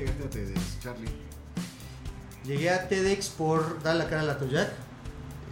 [0.00, 1.10] llegaste a TEDx, Charlie?
[2.44, 4.70] Llegué a TEDx por dar la cara a la Toyac,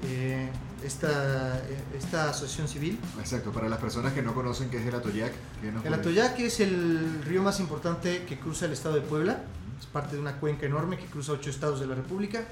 [0.05, 0.49] eh,
[0.85, 1.63] esta,
[1.97, 2.99] esta asociación civil.
[3.19, 5.33] Exacto, para las personas que no conocen qué es el Atoyac.
[5.61, 9.43] ¿qué nos El Atoyac es el río más importante que cruza el estado de Puebla.
[9.79, 12.45] Es parte de una cuenca enorme que cruza ocho estados de la República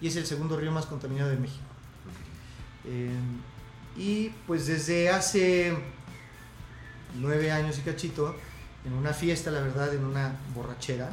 [0.00, 1.64] y es el segundo río más contaminado de México.
[2.86, 3.10] Eh,
[3.96, 5.74] y pues desde hace
[7.20, 8.34] nueve años y cachito,
[8.84, 11.10] en una fiesta, la verdad, en una borrachera,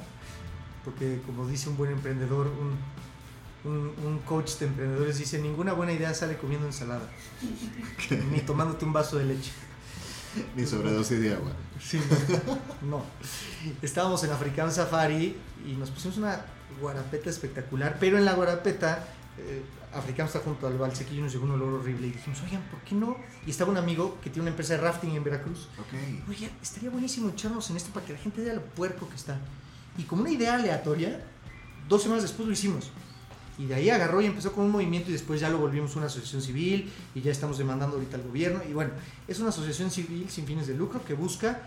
[0.85, 5.93] porque como dice un buen emprendedor, un, un- un coach de emprendedores dice, ninguna buena
[5.93, 7.07] idea sale comiendo ensalada,
[8.31, 9.51] ni tomándote un vaso de leche.
[10.55, 11.51] Ni sobredosis de agua.
[11.79, 11.99] Sí,
[12.81, 12.97] no.
[12.99, 13.03] no.
[13.81, 15.35] Estábamos en African Safari
[15.67, 16.45] y nos pusimos una
[16.79, 19.05] guarapeta espectacular, pero en la guarapeta,
[19.37, 19.61] eh,
[19.93, 22.79] Africano está junto al balsequillo y nos llegó un olor horrible y dijimos, oigan, ¿por
[22.81, 23.17] qué no?
[23.45, 25.67] Y estaba un amigo que tiene una empresa de rafting en Veracruz.
[25.77, 26.29] Ok.
[26.29, 29.37] Oye, estaría buenísimo echarnos en esto para que la gente vea lo puerco que está.
[29.97, 31.21] Y como una idea aleatoria,
[31.87, 32.89] dos semanas después lo hicimos.
[33.57, 36.07] Y de ahí agarró y empezó con un movimiento y después ya lo volvimos una
[36.07, 38.61] asociación civil y ya estamos demandando ahorita al gobierno.
[38.67, 38.91] Y bueno,
[39.27, 41.59] es una asociación civil sin fines de lucro que busca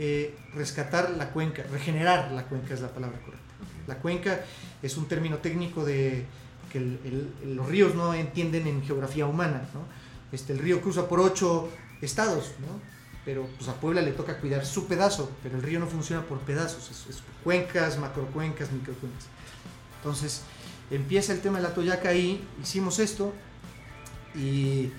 [0.00, 3.44] eh, rescatar la cuenca, regenerar la cuenca es la palabra correcta.
[3.88, 4.40] La cuenca
[4.80, 6.24] es un término técnico de
[6.72, 7.00] que el-
[7.42, 9.62] el- los ríos no entienden en geografía humana.
[9.74, 9.80] ¿no?
[10.30, 11.68] Este, el río cruza por ocho
[12.00, 12.97] estados, ¿no?
[13.28, 16.38] Pero pues, a Puebla le toca cuidar su pedazo, pero el río no funciona por
[16.38, 19.24] pedazos, es, es cuencas, macrocuencas, microcuencas.
[19.98, 20.40] Entonces
[20.90, 23.34] empieza el tema de la Toyaca ahí, hicimos esto
[24.34, 24.90] y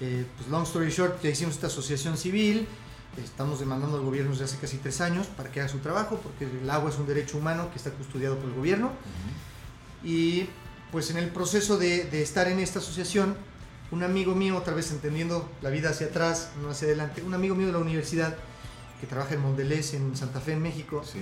[0.00, 2.66] eh, pues long story short, ya hicimos esta asociación civil,
[3.22, 6.46] estamos demandando al gobierno desde hace casi tres años para que haga su trabajo, porque
[6.60, 8.90] el agua es un derecho humano que está custodiado por el gobierno.
[10.02, 10.48] Y
[10.90, 13.36] pues en el proceso de, de estar en esta asociación,
[13.90, 17.54] un amigo mío, otra vez entendiendo la vida hacia atrás, no hacia adelante, un amigo
[17.54, 18.36] mío de la universidad
[19.00, 21.20] que trabaja en Mondelez, en Santa Fe, en México, Sí.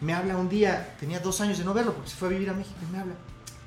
[0.00, 2.48] me habla un día, tenía dos años de no verlo porque se fue a vivir
[2.50, 3.14] a México y me habla,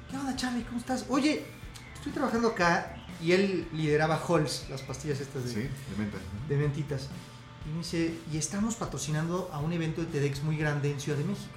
[0.10, 0.64] ¿qué onda Charlie?
[0.64, 1.06] ¿Cómo estás?
[1.10, 1.46] Oye,
[1.94, 6.18] estoy trabajando acá y él lideraba Halls, las pastillas estas de, Sí, de menta.
[6.50, 7.10] de mentitas.
[7.66, 11.18] Y me dice, y estamos patrocinando a un evento de TEDx muy grande en Ciudad
[11.18, 11.56] de México.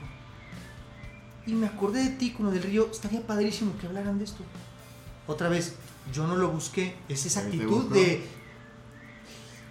[1.46, 4.42] Y me acordé de ti con lo del río, estaría padrísimo que hablaran de esto.
[5.26, 5.74] Otra vez,
[6.12, 8.24] yo no lo busqué, es esa actitud de...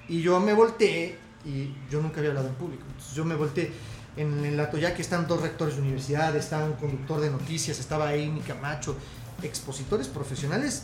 [0.10, 3.72] Y yo me volteé, y yo nunca había hablado en público, entonces yo me volteé.
[4.16, 8.42] En el Atoyac están dos rectores de universidad, está un conductor de noticias, estaba Amy
[8.48, 8.96] Camacho,
[9.44, 10.84] expositores profesionales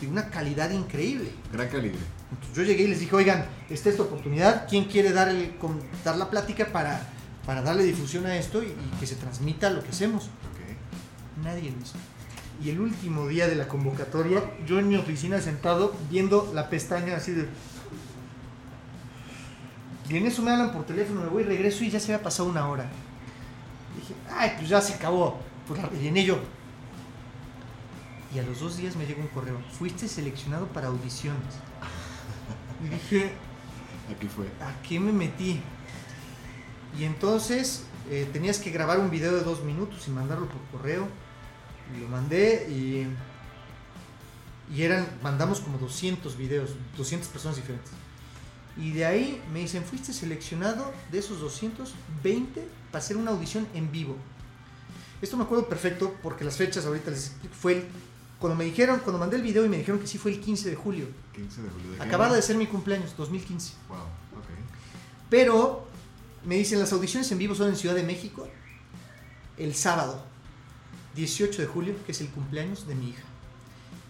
[0.00, 1.30] de, de una calidad increíble.
[1.52, 1.98] Gran calibre.
[2.30, 5.56] Entonces yo llegué y les dije, oigan, esta es tu oportunidad, ¿quién quiere dar, el,
[5.58, 7.10] con- dar la plática para,
[7.44, 10.24] para darle difusión a esto y, y que se transmita lo que hacemos?
[10.24, 11.44] Ok.
[11.44, 11.96] Nadie lo hizo.
[12.62, 17.16] Y el último día de la convocatoria, yo en mi oficina sentado viendo la pestaña
[17.16, 17.48] así de...
[20.08, 22.48] Y en eso me hablan por teléfono, me voy, regreso y ya se había pasado
[22.48, 22.88] una hora.
[23.96, 25.40] dije, ay, pues ya se acabó.
[25.66, 26.38] Pues la rellené yo.
[28.34, 29.58] Y a los dos días me llegó un correo.
[29.78, 31.54] Fuiste seleccionado para audiciones.
[32.84, 33.32] Y dije,
[34.10, 34.46] Aquí fue.
[34.60, 35.60] ¿a qué me metí?
[36.98, 41.08] Y entonces eh, tenías que grabar un video de dos minutos y mandarlo por correo.
[41.96, 43.06] Y lo mandé y,
[44.74, 47.92] y eran, mandamos como 200 videos, 200 personas diferentes.
[48.76, 53.92] Y de ahí me dicen, fuiste seleccionado de esos 220 para hacer una audición en
[53.92, 54.16] vivo.
[55.20, 57.54] Esto me acuerdo perfecto porque las fechas ahorita les explico.
[57.54, 57.84] Fue el,
[58.42, 60.70] cuando me dijeron, cuando mandé el video y me dijeron que sí fue el 15
[60.70, 61.06] de julio.
[61.34, 61.92] 15 de julio.
[61.92, 63.74] ¿De Acababa de ser mi cumpleaños, 2015.
[63.88, 64.48] Wow, ok.
[65.30, 65.86] Pero
[66.44, 68.48] me dicen, las audiciones en vivo son en Ciudad de México
[69.58, 70.24] el sábado,
[71.14, 73.22] 18 de julio, que es el cumpleaños de mi hija.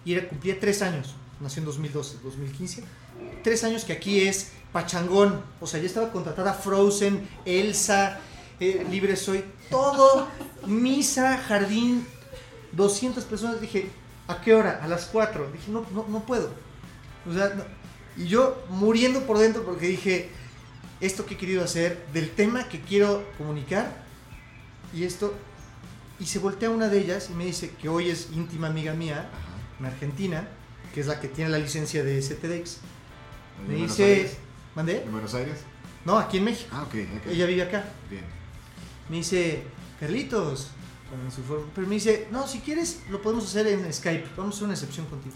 [0.04, 2.84] Y era, cumplía tres años, nació en 2012, 2015.
[3.42, 8.20] Tres años que aquí es pachangón, o sea, ya estaba contratada Frozen, Elsa,
[8.58, 10.28] eh, Libre Soy, todo,
[10.66, 12.06] misa, jardín,
[12.72, 13.60] 200 personas.
[13.60, 13.90] Dije,
[14.28, 14.80] ¿a qué hora?
[14.82, 15.50] A las 4.
[15.52, 16.50] Dije, no, no, no puedo.
[17.28, 17.52] O sea,
[18.16, 20.30] y yo muriendo por dentro porque dije,
[21.00, 24.02] esto que he querido hacer, del tema que quiero comunicar,
[24.94, 25.34] y esto,
[26.22, 29.28] y se voltea una de ellas y me dice que hoy es íntima amiga mía,
[29.32, 29.80] Ajá.
[29.80, 30.46] en Argentina,
[30.94, 32.78] que es la que tiene la licencia de STDX.
[33.66, 34.36] ¿En Me dice, Aires?
[34.76, 35.02] ¿mandé?
[35.02, 35.58] ¿En Buenos Aires?
[36.04, 36.70] No, aquí en México.
[36.72, 37.26] Ah, ok, ok.
[37.32, 37.84] Ella vive acá.
[38.08, 38.22] Bien.
[39.08, 39.64] Me dice,
[39.98, 40.68] Carlitos,
[41.10, 44.54] con su forma, pero me dice, no, si quieres lo podemos hacer en Skype, vamos
[44.54, 45.34] a hacer una excepción contigo.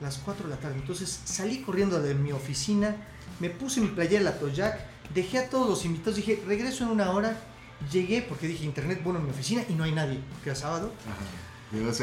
[0.00, 0.76] Las 4 de la tarde.
[0.76, 2.96] Entonces salí corriendo de mi oficina,
[3.38, 4.80] me puse mi playera la Toyac,
[5.12, 7.38] dejé a todos los invitados, dije, regreso en una hora,
[7.92, 10.92] llegué porque dije, internet bueno en mi oficina y no hay nadie, porque era sábado.
[11.06, 11.24] Ajá.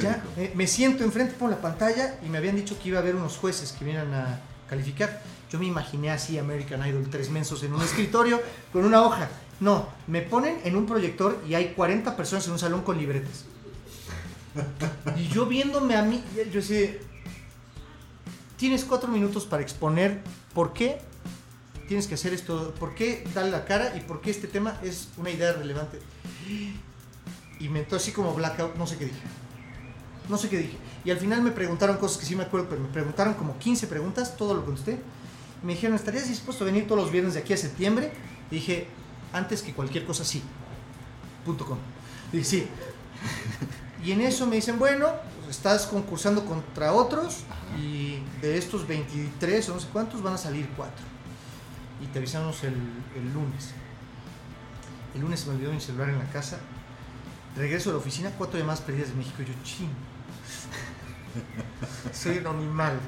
[0.01, 3.01] Ya, me, me siento enfrente, pongo la pantalla y me habían dicho que iba a
[3.01, 4.39] haber unos jueces que vinieran a
[4.69, 5.21] calificar.
[5.49, 8.41] Yo me imaginé así American Idol, tres mensos en un escritorio
[8.71, 9.27] con una hoja.
[9.59, 13.45] No, me ponen en un proyector y hay 40 personas en un salón con libretas.
[15.17, 16.91] Y yo viéndome a mí, yo decía,
[18.57, 20.21] tienes cuatro minutos para exponer
[20.53, 20.99] por qué
[21.87, 25.09] tienes que hacer esto, por qué darle la cara y por qué este tema es
[25.17, 25.99] una idea relevante.
[27.59, 29.21] Y me entró así como blackout, no sé qué dije.
[30.29, 30.77] No sé qué dije.
[31.03, 33.87] Y al final me preguntaron cosas que sí me acuerdo, pero me preguntaron como 15
[33.87, 34.99] preguntas, todo lo contesté.
[35.63, 38.11] Me dijeron, ¿estarías dispuesto a venir todos los viernes de aquí a septiembre?
[38.51, 38.87] Y dije,
[39.31, 40.41] antes que cualquier cosa, sí.
[41.45, 41.77] Punto com.
[42.33, 42.67] Y sí.
[44.03, 47.43] Y en eso me dicen, bueno, pues estás concursando contra otros
[47.79, 51.14] y de estos 23 o no sé cuántos van a salir cuatro.
[52.05, 52.73] Y te avisamos el,
[53.15, 53.71] el lunes.
[55.15, 56.59] El lunes se me olvidó mi celular en la casa.
[57.57, 59.41] Regreso a la oficina, cuatro llamadas perdidas de México.
[59.41, 59.89] Y yo, ching.
[62.13, 62.99] Soy un animal.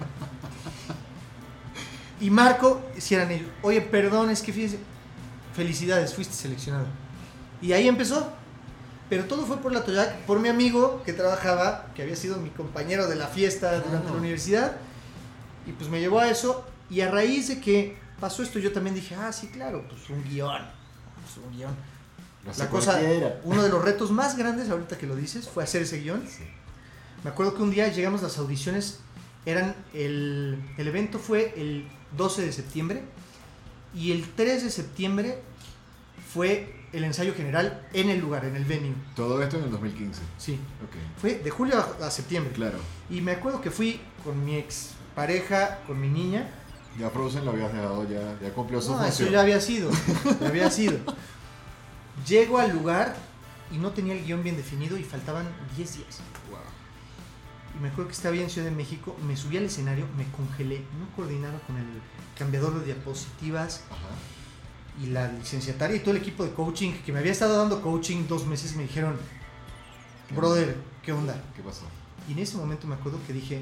[2.20, 4.80] Y Marco, si eran ellos, oye, perdón, es que fíjese,
[5.54, 6.88] felicidades, fuiste seleccionado.
[7.62, 8.32] Y ahí empezó.
[9.10, 12.50] Pero todo fue por la Toyac, por mi amigo que trabajaba, que había sido mi
[12.50, 14.12] compañero de la fiesta durante Ah.
[14.12, 14.78] la universidad.
[15.66, 16.66] Y pues me llevó a eso.
[16.90, 20.24] Y a raíz de que pasó esto, yo también dije, ah, sí, claro, pues un
[20.24, 20.62] guion.
[21.22, 21.76] Pues un guion.
[22.58, 23.00] La cosa,
[23.44, 26.26] uno de los retos más grandes, ahorita que lo dices, fue hacer ese guion.
[26.28, 26.44] Sí.
[27.24, 29.00] Me acuerdo que un día llegamos, las audiciones
[29.46, 33.02] eran el, el evento fue el 12 de septiembre
[33.94, 35.40] y el 3 de septiembre
[36.34, 38.94] fue el ensayo general en el lugar, en el venue.
[39.16, 40.22] Todo esto en el 2015.
[40.38, 40.54] Sí,
[40.84, 41.20] Ok.
[41.20, 42.54] fue de julio a, a septiembre.
[42.54, 42.78] Claro.
[43.10, 46.50] Y me acuerdo que fui con mi ex pareja, con mi niña.
[47.00, 49.30] Ya Frozen lo habías dejado, ya, ya cumplió su No, eso función.
[49.32, 49.92] ya había sido,
[50.42, 50.98] ya había sido.
[52.28, 53.16] Llego al lugar
[53.72, 56.20] y no tenía el guion bien definido y faltaban 10 días.
[56.50, 56.60] Wow.
[57.78, 60.80] Y me acuerdo que estaba en Ciudad de México, me subí al escenario, me congelé,
[61.00, 61.86] no coordinaba con el
[62.38, 65.04] cambiador de diapositivas Ajá.
[65.04, 68.26] y la licenciataria y todo el equipo de coaching que me había estado dando coaching
[68.28, 69.16] dos meses me dijeron,
[70.36, 71.40] brother, ¿qué onda?
[71.56, 71.84] ¿Qué pasó?
[72.28, 73.62] Y en ese momento me acuerdo que dije,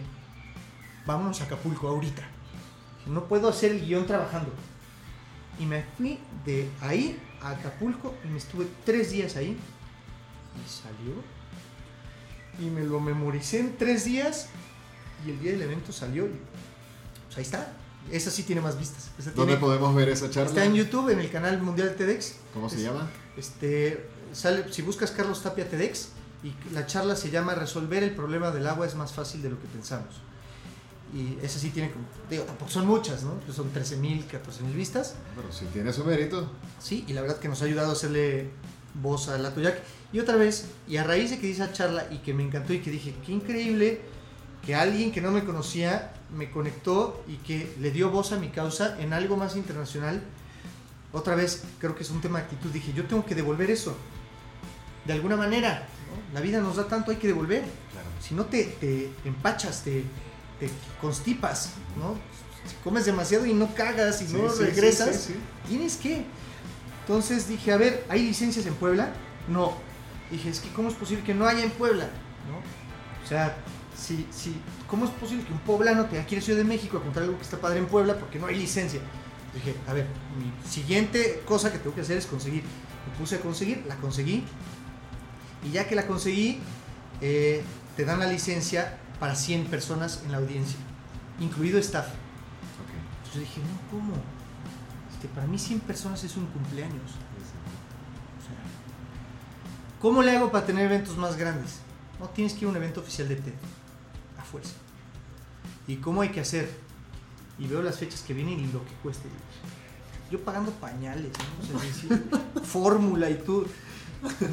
[1.06, 2.24] vámonos a Acapulco ahorita.
[3.08, 4.52] No puedo hacer el guion trabajando.
[5.60, 9.58] Y me fui de ahí a Acapulco y me estuve tres días ahí.
[10.56, 11.24] Y salió.
[12.60, 14.48] Y me lo memoricé en tres días.
[15.26, 16.26] Y el día del evento salió.
[16.26, 16.32] Y
[17.26, 17.74] pues ahí está.
[18.12, 19.10] Esa sí tiene más vistas.
[19.18, 20.50] Esa ¿Dónde tiene- podemos ver esa charla?
[20.50, 22.36] está en YouTube, en el canal mundial de TEDx.
[22.54, 23.10] ¿Cómo se Es- llama?
[23.38, 26.10] Este, sale, si buscas Carlos Tapia TEDx
[26.44, 29.60] y la charla se llama Resolver el problema del agua es más fácil de lo
[29.60, 30.22] que pensamos.
[31.16, 31.92] Y esa sí tiene,
[32.30, 33.36] digo, tampoco son muchas, ¿no?
[33.46, 35.16] Pues son 13.000, 14.000 vistas.
[35.34, 36.52] Pero si tiene su mérito.
[36.78, 38.50] Sí, y la verdad que nos ha ayudado a hacerle
[39.02, 39.82] voz a la Toyac.
[40.12, 42.74] Y otra vez, y a raíz de que di esa charla y que me encantó
[42.74, 44.02] y que dije, qué increíble
[44.66, 48.50] que alguien que no me conocía me conectó y que le dio voz a mi
[48.50, 50.22] causa en algo más internacional.
[51.14, 52.72] Otra vez, creo que es un tema de actitud.
[52.72, 53.96] Dije, yo tengo que devolver eso.
[55.06, 56.34] De alguna manera, ¿no?
[56.34, 57.64] La vida nos da tanto, hay que devolver.
[57.94, 58.08] Claro.
[58.20, 60.04] Si no te, te empachas, te,
[60.60, 60.70] te
[61.02, 62.16] constipas, ¿no?
[62.68, 65.36] Si comes demasiado y no cagas y Sí, no sí, regresas, sí,
[65.68, 66.26] tienes que.
[67.02, 69.14] Entonces dije, a ver, ¿hay licencias en Puebla?
[69.48, 69.74] No.
[70.32, 72.06] Dije, es que ¿cómo es posible que no haya en Puebla?
[72.50, 72.58] ¿No?
[73.24, 73.58] O sea,
[73.96, 74.56] si, si,
[74.88, 77.24] ¿cómo es posible que un poblano tenga que ir a Ciudad de México a contar
[77.24, 79.00] algo que está padre en Puebla porque no hay licencia?
[79.54, 80.08] Dije, a ver,
[80.38, 82.64] mi siguiente cosa que tengo que hacer es conseguir.
[82.64, 84.44] Me puse a conseguir, la conseguí.
[85.64, 86.60] Y ya que la conseguí,
[87.22, 87.64] eh,
[87.96, 90.78] te dan la licencia para 100 personas en la audiencia,
[91.40, 92.08] incluido staff.
[92.08, 92.92] Ok.
[93.18, 94.14] Entonces dije, no, ¿cómo?
[95.14, 97.12] Este, para mí 100 personas es un cumpleaños.
[97.12, 98.56] O sea,
[100.02, 101.80] ¿Cómo le hago para tener eventos más grandes?
[102.20, 103.54] No tienes que ir a un evento oficial de TED,
[104.40, 104.74] a fuerza.
[105.88, 106.70] ¿Y cómo hay que hacer?
[107.58, 109.24] Y veo las fechas que vienen y lo que cuesta.
[110.32, 111.78] Yo pagando pañales, ¿no?
[111.78, 112.30] O sea, decir,
[112.64, 113.66] fórmula y todo.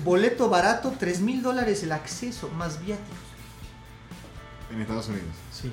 [0.04, 3.18] Boleto barato, 3 mil dólares el acceso, más viáticos.
[4.72, 5.28] En Estados Unidos.
[5.52, 5.70] Sí.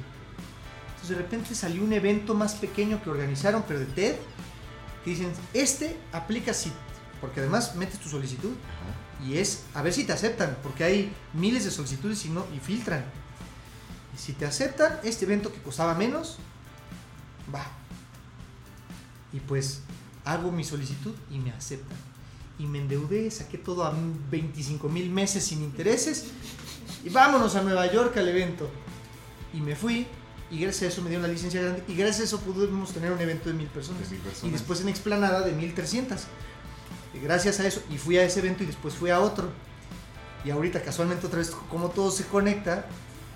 [0.89, 4.15] Entonces de repente salió un evento más pequeño que organizaron, pero de TED,
[5.03, 6.71] que dicen, este aplica si,
[7.21, 9.25] porque además metes tu solicitud Ajá.
[9.25, 12.59] y es a ver si te aceptan, porque hay miles de solicitudes y no y
[12.59, 13.05] filtran.
[14.13, 16.37] Y si te aceptan, este evento que costaba menos,
[17.53, 17.65] va.
[19.31, 19.81] Y pues
[20.25, 21.97] hago mi solicitud y me aceptan.
[22.57, 23.93] Y me endeudé, saqué todo a
[24.31, 26.25] 25 mil meses sin intereses
[27.05, 28.69] y vámonos a Nueva York al evento.
[29.53, 30.07] Y me fui
[30.51, 33.11] y gracias a eso me dieron la licencia grande y gracias a eso pudimos tener
[33.11, 34.09] un evento de mil personas.
[34.09, 34.49] De mil personas.
[34.49, 36.21] Y después en Explanada de 1300.
[37.13, 39.49] Y gracias a eso, y fui a ese evento y después fui a otro.
[40.45, 42.85] Y ahorita casualmente otra vez, como todo se conecta,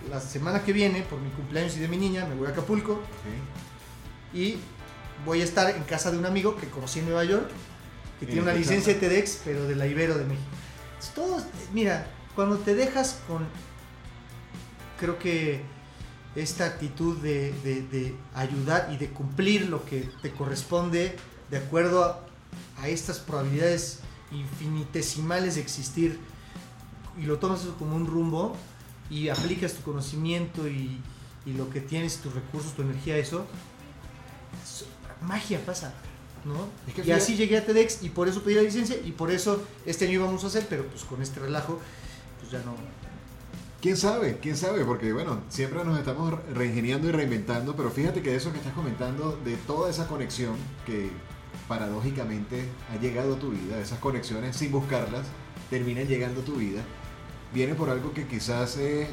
[0.10, 3.01] la semana que viene, por mi cumpleaños y de mi niña, me voy a Acapulco
[4.34, 4.58] y
[5.25, 7.50] voy a estar en casa de un amigo que conocí en Nueva York,
[8.20, 10.48] que tiene una licencia de TEDx, pero de la Ibero de México.
[11.15, 11.43] Todos,
[11.74, 13.46] mira, cuando te dejas con,
[15.00, 15.62] creo que
[16.36, 21.16] esta actitud de, de- de ayudar y de cumplir lo que te corresponde
[21.52, 22.25] de acuerdo a,
[22.82, 24.00] a estas probabilidades
[24.32, 26.20] infinitesimales de existir
[27.20, 28.56] y lo tomas como un rumbo
[29.10, 31.00] y aplicas tu conocimiento y,
[31.46, 33.46] y lo que tienes, tus recursos, tu energía, eso,
[34.63, 34.86] eso-
[35.22, 35.94] magia pasa,
[36.46, 36.68] ¿no?
[36.88, 39.30] Es que y así llegué a TEDx y por eso pedí la licencia y por
[39.32, 41.80] eso este año íbamos a hacer, pero pues con este relajo,
[42.40, 42.74] pues ya no.
[43.84, 44.38] ¿Quién sabe?
[44.42, 44.86] ¿Quién sabe?
[44.86, 49.38] Porque bueno, siempre nos estamos reingeniando y reinventando, pero fíjate que eso que estás comentando,
[49.44, 51.10] de toda esa conexión que
[51.68, 52.63] paradójicamente
[52.94, 55.28] ha llegado a tu vida, esas conexiones sin buscarlas,
[55.70, 56.82] terminan llegando a tu vida,
[57.54, 59.06] viene por algo que quizás eh,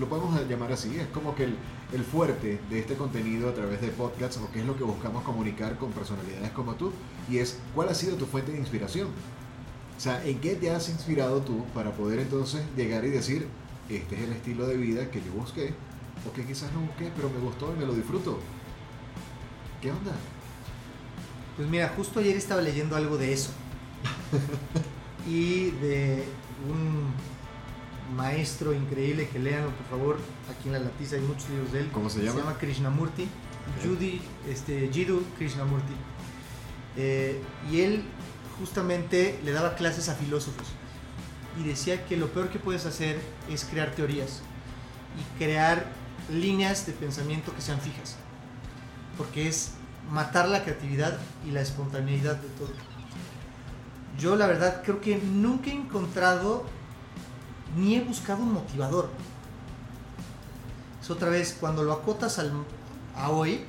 [0.00, 1.56] lo podemos llamar así, es como que el,
[1.92, 5.22] el fuerte de este contenido a través de podcasts o qué es lo que buscamos
[5.22, 6.90] comunicar con personalidades como tú,
[7.30, 9.06] y es cuál ha sido tu fuente de inspiración.
[9.96, 13.46] O sea, ¿en qué te has inspirado tú para poder entonces llegar y decir,
[13.96, 15.74] este es el estilo de vida que yo busqué,
[16.28, 18.38] o que quizás no busqué, pero me gustó y me lo disfruto?
[19.80, 20.12] ¿Qué onda?
[21.56, 23.50] Pues mira, justo ayer estaba leyendo algo de eso.
[25.26, 26.24] y de
[26.68, 27.12] un
[28.16, 30.18] maestro increíble que lean, por favor.
[30.50, 31.90] Aquí en la latiza hay muchos libros de él.
[31.92, 32.32] ¿Cómo se llama?
[32.32, 33.22] Se llama Krishnamurti.
[33.22, 33.86] Ok.
[33.86, 35.94] Judy, este, Jiddu Krishnamurti.
[36.96, 37.40] Eh,
[37.70, 38.02] y él
[38.58, 40.66] justamente le daba clases a filósofos.
[41.58, 44.40] Y decía que lo peor que puedes hacer es crear teorías
[45.18, 45.86] y crear
[46.30, 48.16] líneas de pensamiento que sean fijas.
[49.16, 49.72] Porque es
[50.10, 52.70] matar la creatividad y la espontaneidad de todo.
[54.18, 56.64] Yo la verdad creo que nunca he encontrado
[57.76, 59.10] ni he buscado un motivador.
[61.02, 62.52] Es otra vez cuando lo acotas al,
[63.16, 63.64] a hoy,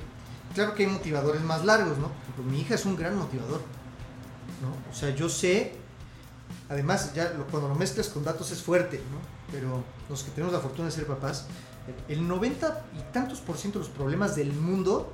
[0.54, 2.10] claro que hay motivadores más largos, ¿no?
[2.44, 3.60] Mi hija es un gran motivador,
[4.62, 4.90] ¿no?
[4.90, 5.76] O sea, yo sé,
[6.70, 9.18] además ya lo- cuando lo mezclas con datos es fuerte, ¿no?
[9.52, 11.46] Pero los que tenemos la fortuna de ser papás,
[12.08, 15.12] el 90 y tantos por ciento de los problemas del mundo,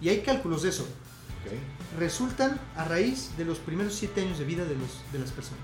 [0.00, 1.98] y hay cálculos de eso, Ok.
[1.98, 5.62] resultan a raíz de los primeros siete años de vida de, los, de las personas.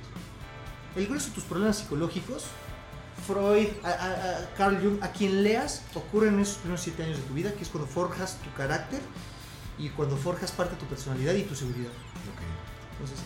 [0.97, 2.45] El grueso de tus problemas psicológicos,
[3.27, 7.19] Freud, a, a- a Carl Jung, a quien leas, ocurren en esos primeros siete años
[7.19, 9.01] de tu vida, que es cuando forjas tu carácter
[9.79, 11.91] y cuando forjas parte de tu personalidad y tu seguridad.
[11.91, 12.43] Ok.
[12.93, 13.19] Entonces,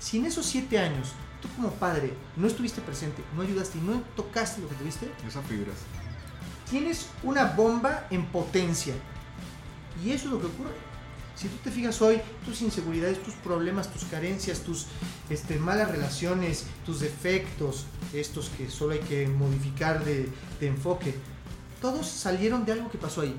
[0.00, 1.12] si en esos siete años
[1.44, 5.44] tú como padre no estuviste presente, no ayudaste y no tocaste lo que tuviste, Esas
[5.44, 5.76] fibras.
[6.70, 8.94] tienes una bomba en potencia.
[10.02, 10.72] Y eso es lo que ocurre.
[11.36, 14.86] Si tú te fijas hoy, tus inseguridades, tus problemas, tus carencias, tus
[15.28, 20.28] este, malas relaciones, tus defectos, estos que solo hay que modificar de,
[20.60, 21.14] de enfoque,
[21.80, 23.36] todos salieron de algo que pasó ahí.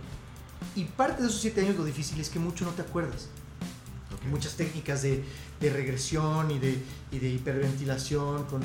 [0.75, 3.29] Y parte de esos siete años lo difícil es que mucho no te acuerdas.
[4.29, 5.23] Muchas técnicas de,
[5.59, 6.77] de regresión y de,
[7.11, 8.61] y de hiperventilación con,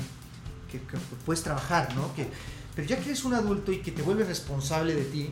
[0.71, 2.15] que, que puedes trabajar, ¿no?
[2.15, 2.29] Que,
[2.75, 5.31] pero ya que eres un adulto y que te vuelves responsable de ti,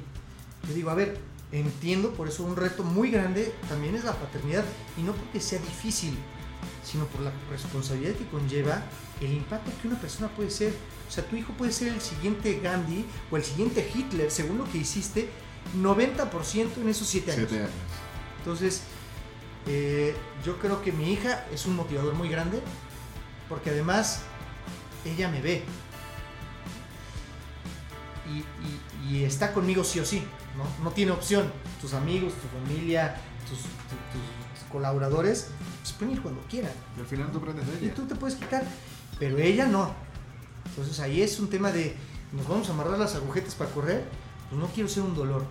[0.67, 1.19] yo digo, a ver,
[1.53, 4.65] entiendo, por eso un reto muy grande también es la paternidad,
[4.97, 6.15] y no porque sea difícil,
[6.85, 8.83] sino por la responsabilidad que conlleva
[9.21, 10.73] el impacto que una persona puede ser.
[11.09, 14.71] O sea, tu hijo puede ser el siguiente Gandhi o el siguiente Hitler, según lo
[14.71, 15.29] que hiciste,
[15.81, 17.53] 90% en esos 7 años.
[17.53, 17.71] Años.
[18.39, 18.83] Entonces,
[19.69, 22.61] eh, yo creo que mi hija es un motivador muy grande,
[23.49, 24.23] porque además
[25.05, 25.63] ella me ve.
[28.27, 30.23] Y, y- y está conmigo sí o sí,
[30.57, 30.65] ¿no?
[30.85, 31.51] No tiene opción.
[31.81, 33.17] Tus amigos, tu familia,
[33.49, 35.49] tus, tu- tus colaboradores,
[35.83, 36.73] pues pueden ir cuando quieran.
[36.97, 37.95] Y al final tú aprendes de Y ella.
[37.95, 38.65] tú te puedes quitar,
[39.19, 39.95] pero ella no.
[40.67, 41.97] Entonces ahí es un tema de,
[42.33, 44.05] nos vamos a amarrar las agujetas para correr,
[44.51, 45.47] pues no quiero ser un dolor.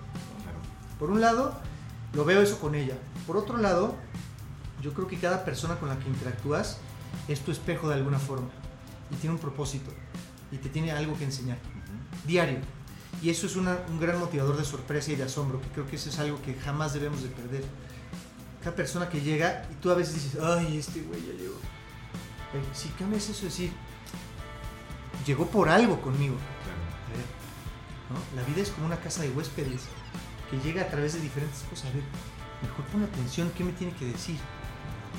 [1.00, 1.60] Por un lado,
[2.14, 2.96] lo veo eso con ella.
[3.28, 3.96] Por otro lado,
[4.82, 6.78] yo creo que cada persona con la que interactúas
[7.28, 8.48] es tu espejo de alguna forma.
[9.12, 9.92] Y tiene un propósito.
[10.52, 11.58] Y te tiene algo que enseñar.
[12.26, 12.60] Diario.
[13.22, 15.96] Y eso es una- un gran motivador de sorpresa y de asombro, que creo que
[15.98, 17.64] eso es algo que jamás debemos de perder.
[18.64, 21.56] Cada persona que llega y tú a veces dices, ay, este güey ya llegó.
[22.52, 23.72] Pero si cambias eso, decir,
[25.26, 26.36] llegó por algo conmigo.
[26.64, 26.82] Claro.
[27.08, 27.26] A ver,
[28.36, 28.42] ¿no?
[28.42, 29.82] La vida es como una casa de huéspedes
[30.50, 31.88] que llega a través de diferentes cosas.
[31.90, 32.04] A ver,
[32.62, 34.38] mejor pon atención, ¿qué me tiene que decir?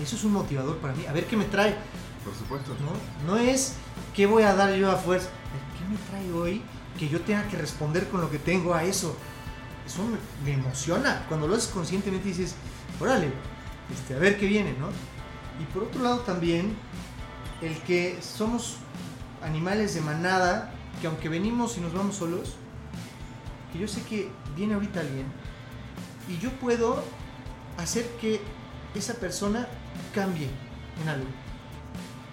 [0.02, 1.06] Eso es un motivador para mí.
[1.06, 1.76] A ver qué me trae,
[2.24, 2.72] Por supuesto.
[2.80, 3.32] ¿no?
[3.32, 3.74] No es
[4.14, 5.28] qué voy a dar yo a fuerza.
[5.78, 6.62] ¿Qué me trae hoy
[6.98, 9.16] que yo tenga que responder con lo que tengo a eso?
[9.86, 11.24] Eso me, me emociona.
[11.28, 12.54] Cuando lo haces conscientemente dices,
[13.00, 13.32] órale,
[13.92, 14.88] este, a ver qué viene, ¿no?
[15.60, 16.76] Y por otro lado también,
[17.62, 18.76] el que somos
[19.42, 22.56] animales de manada, que aunque venimos y nos vamos solos,
[23.72, 25.26] que yo sé que viene ahorita alguien
[26.28, 27.02] y yo puedo
[27.78, 28.40] hacer que
[28.94, 29.66] esa persona
[30.14, 30.48] cambie
[31.02, 31.26] en algo.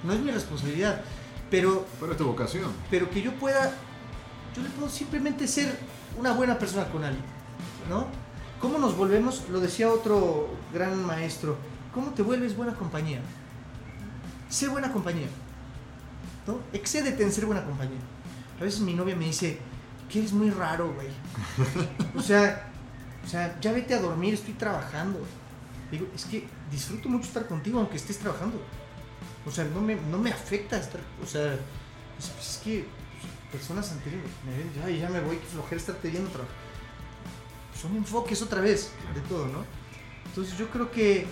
[0.04, 1.02] no es mi responsabilidad,
[1.50, 2.72] pero, Pero es tu vocación.
[2.90, 3.72] pero que yo pueda,
[4.56, 5.78] yo le puedo simplemente ser
[6.18, 7.24] una buena persona con alguien,
[7.90, 8.08] ¿no?
[8.60, 9.44] ¿Cómo nos volvemos?
[9.50, 11.58] Lo decía otro gran maestro,
[11.94, 13.22] ¿cómo te vuelves buena compañía?
[14.50, 15.28] Sé buena compañía,
[16.48, 16.60] ¿no?
[16.74, 18.00] Excédete en ser buena compañía.
[18.60, 19.60] A veces mi novia me dice,
[20.10, 21.08] que eres muy raro, güey.
[22.16, 22.72] o sea,
[23.26, 25.20] o sea, ya vete a dormir, estoy trabajando.
[25.92, 28.62] Digo, es que disfruto mucho estar contigo aunque estés trabajando.
[29.46, 32.86] O sea, no me, no me afecta estar, o sea, es, es que
[33.52, 36.56] personas anteriores me ven, ay, ya me voy, qué flojera estarte viendo trabajar.
[37.80, 39.64] Son enfoques otra vez de todo, ¿no?
[40.26, 41.28] Entonces yo creo que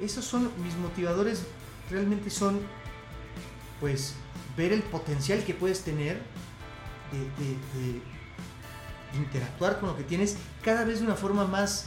[0.00, 1.44] esos son mis motivadores,
[1.90, 2.60] realmente son,
[3.80, 4.14] pues,
[4.56, 6.20] ver el potencial que puedes tener
[7.12, 7.56] de, de-
[7.94, 8.02] de
[9.14, 11.86] interactuar con lo que tienes cada vez de una forma más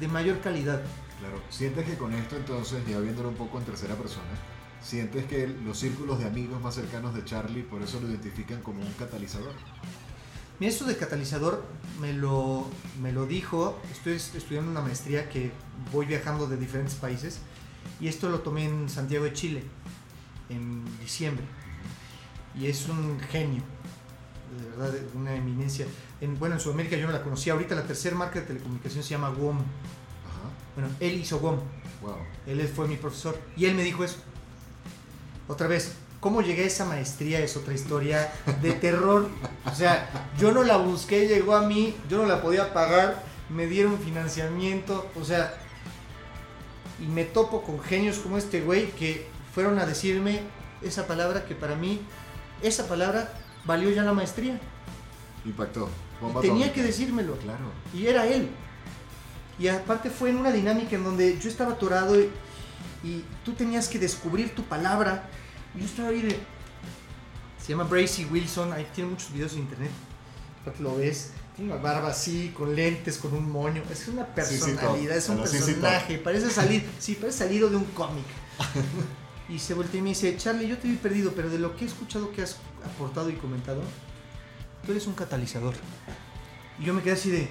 [0.00, 0.82] de mayor calidad.
[1.18, 1.40] Claro.
[1.50, 4.26] ¿Sientes que con esto entonces, ya viéndolo un poco en tercera persona,
[4.82, 8.80] sientes que los círculos de amigos más cercanos de Charlie por eso lo identifican como
[8.82, 9.52] un catalizador?
[10.58, 11.64] Mira, esto de catalizador
[12.00, 12.66] me lo,
[13.02, 15.50] me lo dijo, estoy est- estudiando una maestría que
[15.92, 17.40] voy viajando de diferentes países
[18.00, 19.64] y esto lo tomé en Santiago de Chile
[20.48, 21.44] en diciembre
[22.58, 23.62] y es un genio,
[24.58, 25.86] de verdad, una eminencia.
[26.20, 29.10] En, bueno, en Sudamérica yo no la conocía, ahorita la tercera marca de telecomunicación se
[29.10, 29.58] llama WOM.
[29.58, 29.64] Ajá.
[30.74, 31.58] Bueno, él hizo WOM,
[32.02, 32.16] Wow.
[32.46, 34.16] él fue mi profesor y él me dijo eso.
[35.48, 37.40] Otra vez, ¿cómo llegué a esa maestría?
[37.40, 39.28] Es otra historia de terror.
[39.64, 43.66] O sea, yo no la busqué, llegó a mí, yo no la podía pagar, me
[43.66, 45.54] dieron financiamiento, o sea,
[47.00, 50.40] y me topo con genios como este güey que fueron a decirme
[50.82, 52.00] esa palabra que para mí,
[52.62, 53.32] esa palabra
[53.66, 54.58] valió ya la maestría.
[55.44, 55.88] Impactó.
[56.22, 57.36] Y tenía que decírmelo.
[57.38, 57.72] Claro.
[57.94, 58.48] Y era él.
[59.58, 62.30] Y aparte fue en una dinámica en donde yo estaba atorado y,
[63.02, 65.28] y tú tenías que descubrir tu palabra.
[65.74, 66.38] Y yo estaba ahí de...
[67.62, 69.90] Se llama Bracy Wilson, ahí tiene muchos videos en internet.
[70.80, 73.82] Lo ves, tiene una barba así, con lentes, con un moño.
[73.90, 76.18] Es una Sí, sí, personalidad, es un sí, personaje.
[76.18, 78.24] Parece salir, sí, parece salido de un cómic.
[79.48, 81.84] Y se voltea y me dice, Charlie, yo te vi perdido, pero de lo que
[81.84, 83.80] he escuchado que has aportado y comentado,
[84.84, 85.74] tú eres un catalizador.
[86.78, 87.48] Y yo me quedé así de...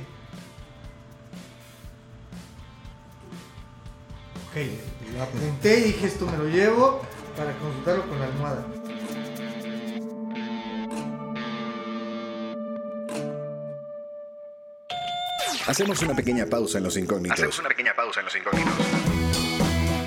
[4.50, 7.02] Ok, lo apunté y dije, esto me lo llevo
[7.36, 8.66] para consultarlo con la almohada.
[15.68, 19.05] Hacemos una pequeña pausa en los incógnitos Hacemos una pequeña pausa en los incógnitos.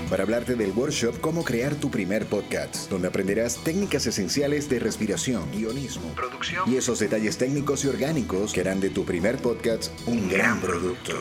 [0.09, 5.51] Para hablarte del workshop Cómo crear tu primer podcast, donde aprenderás técnicas esenciales de respiración,
[5.53, 6.71] guionismo Producción.
[6.71, 11.13] y esos detalles técnicos y orgánicos que harán de tu primer podcast un gran producto.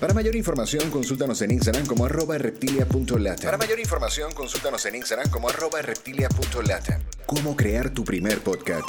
[0.00, 3.44] Para mayor información, consúltanos en Instagram como arroba reptilia.lata.
[3.44, 7.00] Para mayor información, consúltanos en Instagram como arroba reptilia.lata.
[7.24, 8.86] Cómo crear tu primer podcast.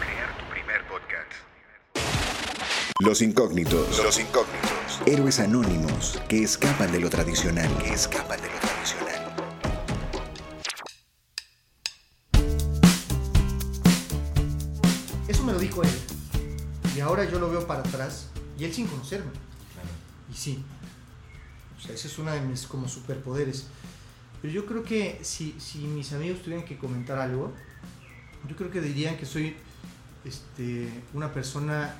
[0.00, 1.30] Crear tu primer podcast.
[3.00, 4.02] Los incógnitos.
[4.02, 5.00] Los incógnitos.
[5.06, 7.72] Héroes anónimos que escapan de lo tradicional.
[7.78, 9.36] Que escapan de lo tradicional.
[15.28, 15.90] Eso me lo dijo él.
[16.96, 19.30] Y ahora yo lo veo para atrás y él sin conocerme.
[20.32, 20.64] Y sí.
[21.76, 23.68] O sea, ese es uno de mis como superpoderes.
[24.42, 27.52] Pero yo creo que si, si mis amigos tuvieran que comentar algo,
[28.48, 29.54] yo creo que dirían que soy
[30.24, 31.94] este, una persona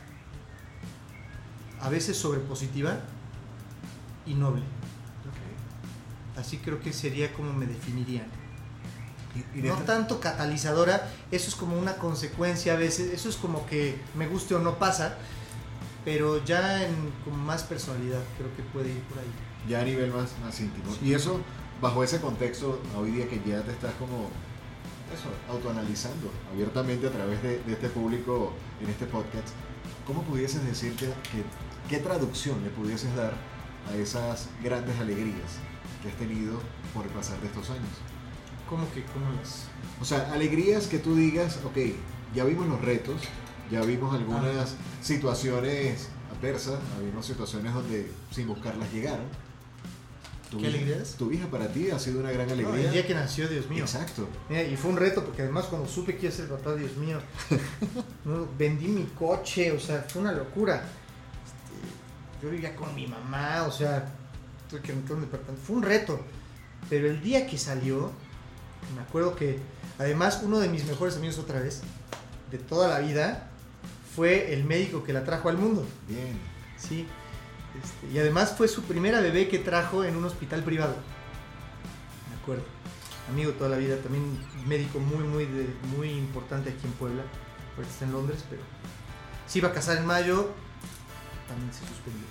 [1.80, 2.98] a veces sobrepositiva
[4.26, 4.62] y noble.
[6.36, 8.26] Así creo que sería como me definirían.
[9.34, 13.66] Y, y No tanto catalizadora, eso es como una consecuencia a veces, eso es como
[13.66, 15.18] que me guste o no pasa,
[16.04, 19.26] pero ya en como más personalidad creo que puede ir por ahí.
[19.68, 20.92] ya a nivel más, más íntimo.
[20.92, 21.08] Sí.
[21.08, 21.40] Y eso,
[21.82, 24.30] bajo ese contexto, hoy día que ya te estás como
[25.12, 29.48] eso, autoanalizando abiertamente a través de, de este público en este podcast,
[30.08, 31.44] ¿cómo pudieses decirte que,
[31.88, 33.34] qué traducción le pudieses dar
[33.88, 35.60] a esas grandes alegrías
[36.02, 36.58] que has tenido
[36.94, 37.92] por el pasar de estos años?
[38.68, 39.66] ¿Cómo que cómo las?
[40.00, 41.76] O sea, alegrías que tú digas, ok,
[42.34, 43.20] ya vimos los retos,
[43.70, 49.26] ya vimos algunas situaciones adversas, vimos situaciones donde sin buscarlas llegaron.
[50.50, 51.14] Tu ¿Qué alegrías?
[51.18, 52.86] Tu hija para ti ha sido una gran No, alegría.
[52.86, 53.84] el día que nació, Dios mío.
[53.84, 54.26] Exacto.
[54.48, 56.96] Mira, y fue un reto porque además cuando supe que iba a ser papá, Dios
[56.96, 57.20] mío,
[58.24, 60.76] no, vendí mi coche, o sea, fue una locura.
[61.44, 64.10] Este, yo vivía con mi mamá, o sea,
[64.70, 65.62] tuve que rentar un departamento.
[65.66, 66.20] Fue un reto.
[66.88, 68.10] Pero el día que salió,
[68.94, 69.58] me acuerdo que
[69.98, 71.82] además uno de mis mejores amigos otra vez,
[72.50, 73.50] de toda la vida,
[74.16, 75.84] fue el médico que la trajo al mundo.
[76.08, 76.38] Bien.
[76.78, 77.06] Sí.
[77.82, 80.96] Este, y además fue su primera bebé que trajo en un hospital privado.
[82.30, 82.64] Me acuerdo.
[83.30, 84.24] amigo toda la vida, también
[84.66, 87.22] médico muy, muy, de- muy importante aquí en Puebla.
[87.76, 88.62] Ahorita está en Londres, pero
[89.46, 90.50] se iba a casar en mayo,
[91.46, 92.24] también se suspendió.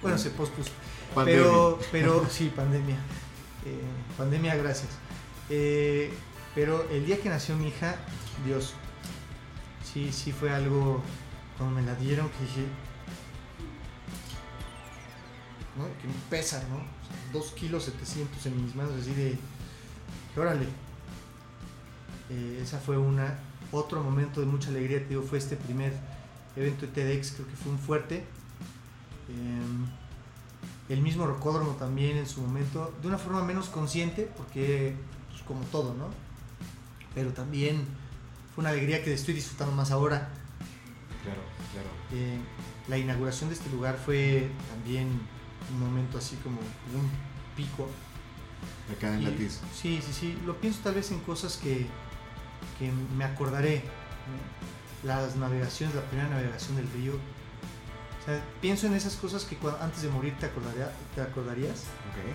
[0.00, 0.70] Bueno, se pospuso.
[1.14, 1.42] Pandemia.
[1.42, 2.96] Pero, pero sí, pandemia.
[3.66, 3.80] Eh,
[4.16, 4.90] pandemia, gracias.
[5.50, 6.12] Eh,
[6.54, 7.96] pero el día que nació mi hija,
[8.46, 8.74] Dios,
[9.92, 11.02] sí, sí fue algo,
[11.58, 12.66] cuando me la dieron, que dije,
[15.76, 15.84] ¿no?
[16.00, 16.76] que me pesa, ¿no?
[16.76, 19.38] O sea, kilos 700 en mis manos, así de,
[20.36, 20.66] órale.
[22.30, 23.38] Eh, esa fue una,
[23.72, 25.92] otro momento de mucha alegría, te digo, fue este primer
[26.56, 28.24] evento de TEDx, creo que fue un fuerte.
[29.28, 29.86] Em,
[30.88, 34.94] el mismo rocódromo también en su momento, de una forma menos consciente, porque
[35.30, 36.08] pues, como todo, ¿no?
[37.14, 37.86] Pero también
[38.54, 40.28] fue una alegría que estoy disfrutando más ahora.
[41.22, 41.40] Claro,
[41.72, 41.88] claro.
[42.12, 42.38] Eh,
[42.88, 45.08] la inauguración de este lugar fue también
[45.72, 47.10] un momento así como un
[47.56, 47.88] pico.
[48.96, 49.60] Acá en Y- Latiz.
[49.74, 50.38] Sí, sí, sí.
[50.44, 51.86] Lo pienso tal vez en cosas que,
[52.78, 53.84] que me acordaré.
[55.02, 57.12] Las navegaciones, la primera navegación del río.
[57.14, 61.84] O sea, pienso en esas cosas que cua- antes de morir te, acordaría, te acordarías.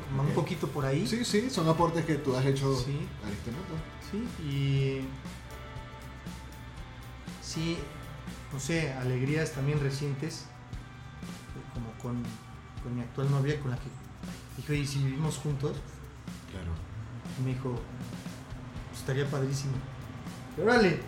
[0.10, 0.22] Como.
[0.24, 1.08] Un poquito por ahí.
[1.08, 3.08] Sí, sí, son aportes que tú has hecho Sí.
[3.26, 3.76] a este mundo.
[4.12, 5.02] Sí, y.
[7.42, 7.78] Sí,
[8.54, 10.46] no sé, alegrías también recientes,
[11.74, 12.24] como con,
[12.84, 13.90] con mi actual novia, con la que
[14.58, 15.72] dije, oye, si vivimos juntos,
[16.52, 16.72] Claro.
[17.40, 17.76] y me dijo,
[18.90, 19.74] "Pues, estaría padrísimo.
[20.58, 21.00] Y órale.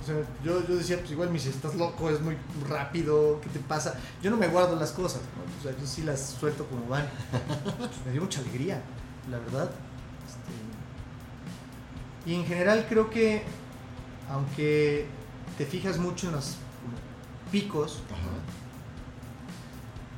[0.00, 2.34] O sea, yo, yo decía, pues igual me dice, estás loco, es muy
[2.68, 3.98] rápido, ¿qué te pasa?
[4.22, 5.60] Yo no me guardo las cosas, ¿no?
[5.60, 7.06] o sea, yo sí las suelto como van.
[8.06, 8.82] Me dio mucha alegría,
[9.30, 9.70] la verdad.
[10.26, 10.52] Este,
[12.30, 13.42] y en general creo que,
[14.30, 15.06] aunque
[15.58, 16.56] te fijas mucho en los
[17.52, 18.20] picos, Ajá.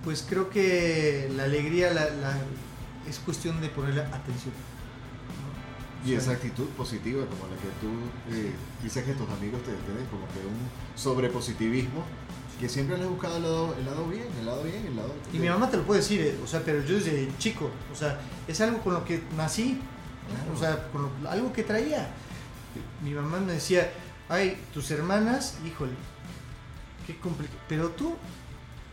[0.05, 2.39] Pues creo que la alegría la, la-
[3.09, 4.53] es cuestión de ponerle atención.
[6.05, 6.09] ¿no?
[6.11, 9.61] Y O sea, esa actitud positiva como la que tú eh, dices que tus amigos
[9.63, 10.59] te tienen como que un
[10.97, 12.05] sobrepositivismo
[12.61, 15.13] que siempre les he buscado el lado, el lado bien, el lado bien, el lado...
[15.33, 17.97] Y mi mamá te lo puede decir, eh, o sea, pero yo desde chico, o
[17.97, 19.81] sea, es algo con lo que nací,
[20.29, 20.53] Claro.
[20.55, 22.09] o sea, con lo- algo que traía.
[23.03, 23.91] Mi mamá me decía,
[24.29, 25.93] ay, tus hermanas, híjole,
[27.07, 27.59] qué complicado.
[27.69, 28.15] Pero tú,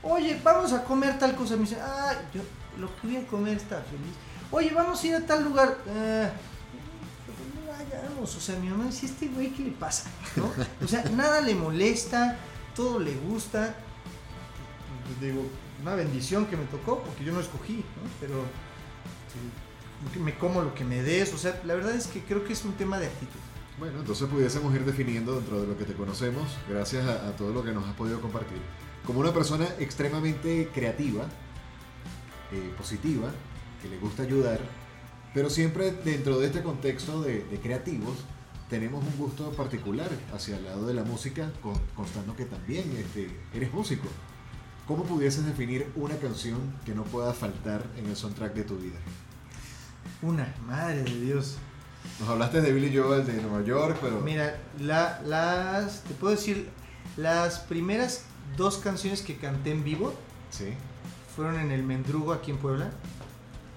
[0.03, 1.55] oye, vamos a comer tal cosa.
[1.55, 2.41] Me dice, ah, yo
[2.79, 4.13] lo que voy a comer está feliz.
[4.51, 5.77] Oye, vamos a ir a tal lugar.
[5.87, 6.29] "Ah,
[7.55, 8.35] no vayamos.
[8.35, 10.09] O sea, mi mamá decía, este güey, ¿qué le pasa?
[10.35, 10.51] ¿No?
[10.83, 12.37] O sea, nada le molesta,
[12.75, 13.75] todo le gusta.
[15.21, 15.45] Digo,
[15.81, 18.09] una bendición que me tocó, porque yo no escogí, ¿no?
[18.19, 18.43] Pero
[19.33, 21.33] sí, me como lo que me des.
[21.33, 23.39] O sea, la verdad es que creo que es un tema de actitud.
[23.79, 27.53] Bueno, entonces pudiésemos ir definiendo dentro de lo que te conocemos, gracias a, a todo
[27.53, 28.57] lo que nos has podido compartir,
[29.09, 31.23] como una persona extremadamente creativa,
[32.51, 33.31] eh, positiva,
[33.81, 34.59] que le gusta ayudar,
[35.33, 38.17] pero siempre dentro de este contexto de, de creativos
[38.69, 43.35] tenemos un gusto particular hacia el lado de la música, con- constando que también este,
[43.51, 44.07] eres músico.
[44.87, 48.99] ¿Cómo pudieses definir una canción que no pueda faltar en el soundtrack de tu vida?
[50.21, 51.57] Una, madre de Dios.
[52.19, 54.19] Nos hablaste de Billy Joel de Nueva York, pero...
[54.21, 56.69] Mira, la- las, te puedo decir,
[57.17, 58.25] las primeras
[58.57, 60.13] dos canciones que canté en vivo
[60.49, 60.73] Sí.
[61.35, 62.89] fueron en el Mendrugo aquí en Puebla.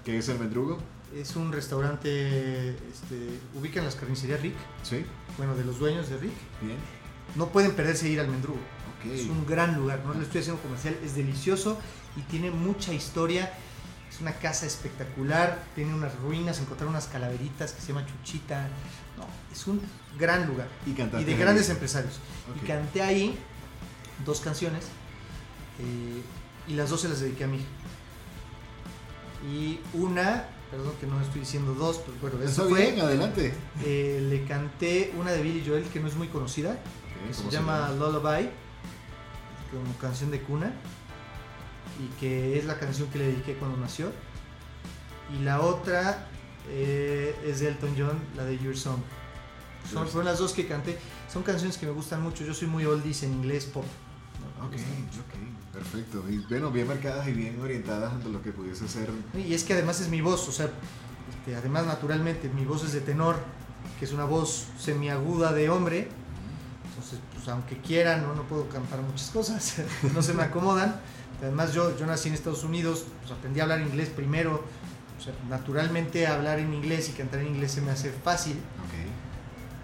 [0.05, 0.79] ¿Qué es el mendrugo?
[1.15, 5.05] Es un restaurante, este, ubican las carnicerías Rick, Sí.
[5.37, 6.33] bueno, de los dueños de Rick.
[6.61, 6.77] Bien.
[7.35, 8.59] No pueden perderse ir al Mendrugo.
[8.99, 9.11] Ok.
[9.11, 11.79] Es un gran lugar, no le estoy haciendo comercial, es delicioso
[12.17, 13.53] y tiene mucha historia.
[14.11, 18.67] Es una casa espectacular, tiene unas ruinas, encontrar unas calaveritas que se llama Chuchita.
[19.17, 19.81] No, es un
[20.19, 20.67] gran lugar.
[20.85, 21.37] Y Y de ahí.
[21.39, 22.19] grandes empresarios.
[22.61, 23.37] Y canté ahí
[24.25, 24.85] dos canciones
[25.79, 26.21] eh,
[26.67, 27.67] y las dos se las dediqué a mi hija.
[29.51, 32.91] Y una, perdón que no estoy diciendo dos, pero bueno, eso fue.
[32.91, 33.53] bien, adelante.
[33.83, 36.77] eh, le canté una de Billy Joel que no es muy conocida,
[37.27, 38.49] que se ¿Cómo llama Lullaby,
[39.71, 40.71] como canción de cuna,
[41.99, 44.11] y que es la canción que le dediqué cuando nació.
[45.37, 46.27] Y la otra
[46.69, 48.99] eh, es de Elton John, la de Your Song.
[49.91, 50.97] Son, fueron las dos que canté.
[51.31, 52.43] Son canciones que me gustan mucho.
[52.43, 53.85] Yo soy muy oldies en inglés pop.
[54.59, 54.67] ¿no?
[54.67, 56.23] Ok, ok, perfecto.
[56.29, 59.09] Y bueno, bien marcadas y bien orientadas ante lo que pudiese ser.
[59.35, 60.69] Y es que además es mi voz, o sea,
[61.29, 63.37] este, además naturalmente mi voz es de tenor,
[63.99, 66.07] que es una voz semiaguda de hombre.
[66.89, 69.75] Entonces, pues aunque quiera, no, no puedo cantar muchas cosas,
[70.13, 70.99] no se me acomodan.
[71.41, 74.63] Además yo, yo nací en Estados Unidos, pues aprendí a hablar inglés primero.
[75.17, 78.53] O sea, naturalmente hablar en inglés y cantar en inglés se me hace fácil.
[78.53, 79.12] Ok.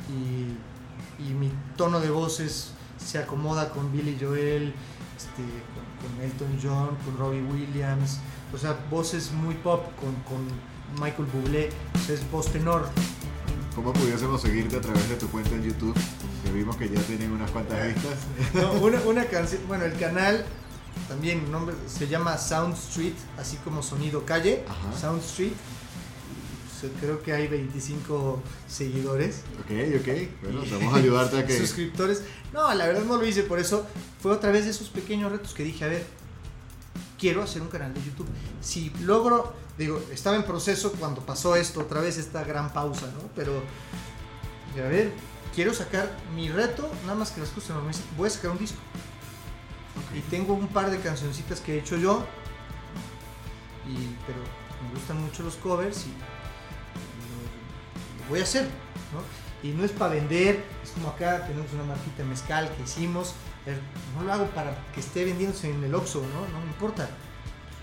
[0.09, 4.73] Y, y mi tono de voz es- se acomoda con Billy Joel,
[5.15, 5.43] este,
[5.73, 8.19] con, con Elton John, con Robbie Williams.
[8.53, 10.45] O sea, voces muy pop con, con
[11.01, 11.69] Michael Bublé,
[12.09, 12.89] es voz tenor.
[13.75, 15.95] ¿Cómo pudiésemos seguirte a través de tu cuenta en YouTube?
[16.43, 18.17] Que vimos que ya tienen unas cuantas vistas.
[18.53, 20.43] No, una, una canción, bueno, el canal
[21.07, 24.99] también nombre se llama Sound Street, así como sonido calle, Ajá.
[24.99, 25.53] Sound Street.
[26.99, 29.43] Creo que hay 25 seguidores.
[29.59, 30.07] Ok, ok.
[30.43, 31.57] Bueno, vamos a ayudarte a que...
[31.57, 32.23] suscriptores.
[32.53, 33.85] No, la verdad no lo hice por eso.
[34.21, 36.05] Fue otra vez de esos pequeños retos que dije, a ver,
[37.17, 38.27] quiero hacer un canal de YouTube.
[38.61, 43.29] Si logro, digo, estaba en proceso cuando pasó esto, otra vez esta gran pausa, ¿no?
[43.35, 43.61] Pero,
[44.75, 45.11] a ver,
[45.53, 48.01] quiero sacar mi reto, nada más que las cosas normales.
[48.17, 48.77] Voy a sacar un disco.
[50.15, 52.25] Y tengo un par de cancioncitas que he hecho yo.
[53.87, 54.39] Y, pero
[54.83, 56.13] me gustan mucho los covers y
[58.29, 58.63] voy a hacer,
[59.13, 59.67] ¿no?
[59.67, 63.33] Y no es para vender, es como acá tenemos una marquita mezcal que hicimos.
[64.15, 66.47] No lo hago para que esté vendiéndose en el Oxxo, ¿no?
[66.47, 67.09] No me importa.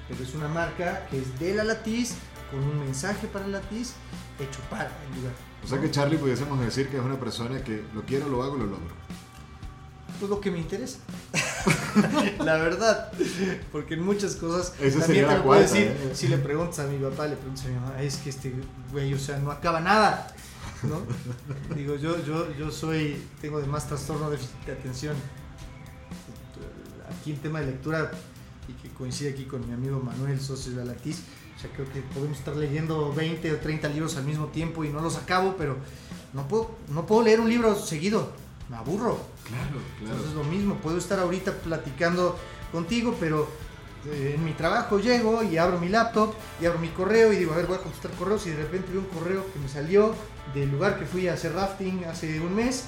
[0.09, 2.15] Pero es una marca que es de la Latiz,
[2.51, 3.95] con un mensaje para la Latiz,
[4.39, 5.35] hecho para el lugar.
[5.63, 8.57] O sea que Charlie pudiésemos decir que es una persona que lo quiero, lo hago,
[8.57, 8.95] lo logro.
[10.19, 10.99] Pues lo que me interesa.
[12.45, 13.13] la verdad.
[13.73, 14.73] Porque en muchas cosas.
[14.73, 15.89] También te lo puedo decir.
[15.89, 16.11] ¿eh?
[16.15, 18.55] Si le preguntas a mi papá, le preguntas a mi mamá, es que este
[18.93, 20.35] güey, o sea, no acaba nada.
[20.83, 21.03] ¿No?
[21.75, 23.23] Digo, yo, yo, yo soy.
[23.41, 25.17] Tengo además trastorno de de atención.
[27.21, 28.11] Aquí el tema de lectura,
[28.69, 30.83] y que coincide aquí con mi amigo Manuel, socio de.
[30.83, 34.91] O sea, creo que podemos estar leyendo 20 o 30 libros al mismo tiempo y
[34.91, 35.79] no los acabo, pero
[36.35, 38.31] no puedo, no puedo leer un libro seguido.
[38.69, 39.19] Me aburro.
[39.45, 42.37] Claro, Entonces es lo mismo, puedo estar ahorita platicando
[42.73, 43.49] contigo, pero
[44.07, 47.53] eh, en mi trabajo llego y abro mi laptop y abro mi correo y digo,
[47.53, 50.15] a ver, voy a contestar correos y de repente veo un correo que me salió
[50.55, 52.85] del lugar que fui a hacer rafting hace un mes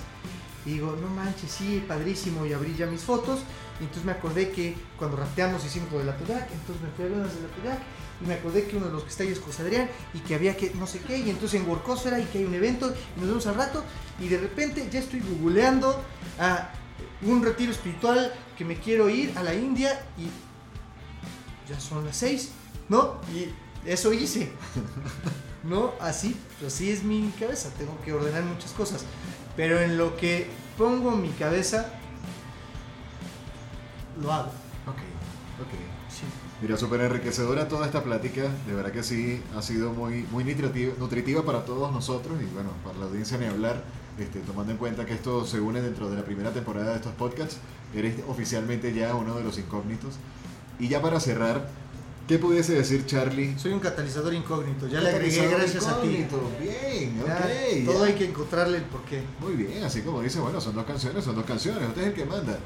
[0.65, 3.41] y digo, no manches, sí, padrísimo y abrí ya mis fotos
[3.81, 7.05] y entonces me acordé que cuando rafteamos hicimos lo de la Tudac, entonces me fui
[7.05, 7.79] a ver unas de la Tudac
[8.21, 10.35] y me acordé que uno de los que está ahí es José Adrián y que
[10.35, 13.21] había que no sé qué y entonces en Workosfera y que hay un evento y
[13.21, 13.85] nos vemos al rato
[14.21, 16.03] y de repente ya estoy googleando
[16.39, 16.73] a
[17.23, 20.29] un retiro espiritual que me quiero ir a la India y
[21.71, 22.51] ya son las seis,
[22.89, 23.21] ¿no?
[23.35, 23.49] Y
[23.89, 24.51] eso hice,
[25.65, 25.93] ¿no?
[26.01, 29.05] Así, pues así es mi cabeza, tengo que ordenar muchas cosas,
[29.57, 31.93] pero en lo que pongo mi cabeza,
[34.21, 34.51] lo hago.
[34.87, 34.99] Ok,
[35.63, 36.13] ok.
[36.13, 36.23] Sí.
[36.63, 40.95] Mira, súper enriquecedora toda esta plática, de verdad que sí, ha sido muy, muy nutritiva,
[40.99, 43.83] nutritiva para todos nosotros y bueno, para la audiencia ni hablar,
[44.19, 47.13] este, tomando en cuenta que esto se une dentro de la primera temporada de estos
[47.13, 47.59] podcasts,
[47.95, 50.15] eres oficialmente ya uno de los incógnitos.
[50.81, 51.69] Y ya para cerrar,
[52.27, 53.57] ¿qué pudiese decir Charlie?
[53.59, 56.09] Soy un catalizador incógnito, ya le agregué gracias a ti.
[56.09, 57.85] Incógnito, Bien, Ya, ok.
[57.87, 58.07] todo ya.
[58.07, 59.23] hay que encontrarle el porqué.
[59.41, 62.15] Muy bien, así como dice, bueno, son dos canciones, son dos canciones, usted es el
[62.15, 62.59] que manda.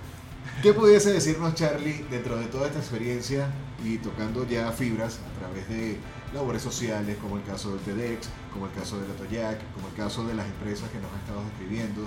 [0.63, 3.49] ¿Qué pudiese decirnos Charlie dentro de toda esta experiencia
[3.85, 5.97] y tocando ya fibras a través de
[6.33, 10.25] labores sociales, como el caso del TEDx, como el caso del Atoyac, como el caso
[10.25, 12.03] de las empresas que nos han estado describiendo,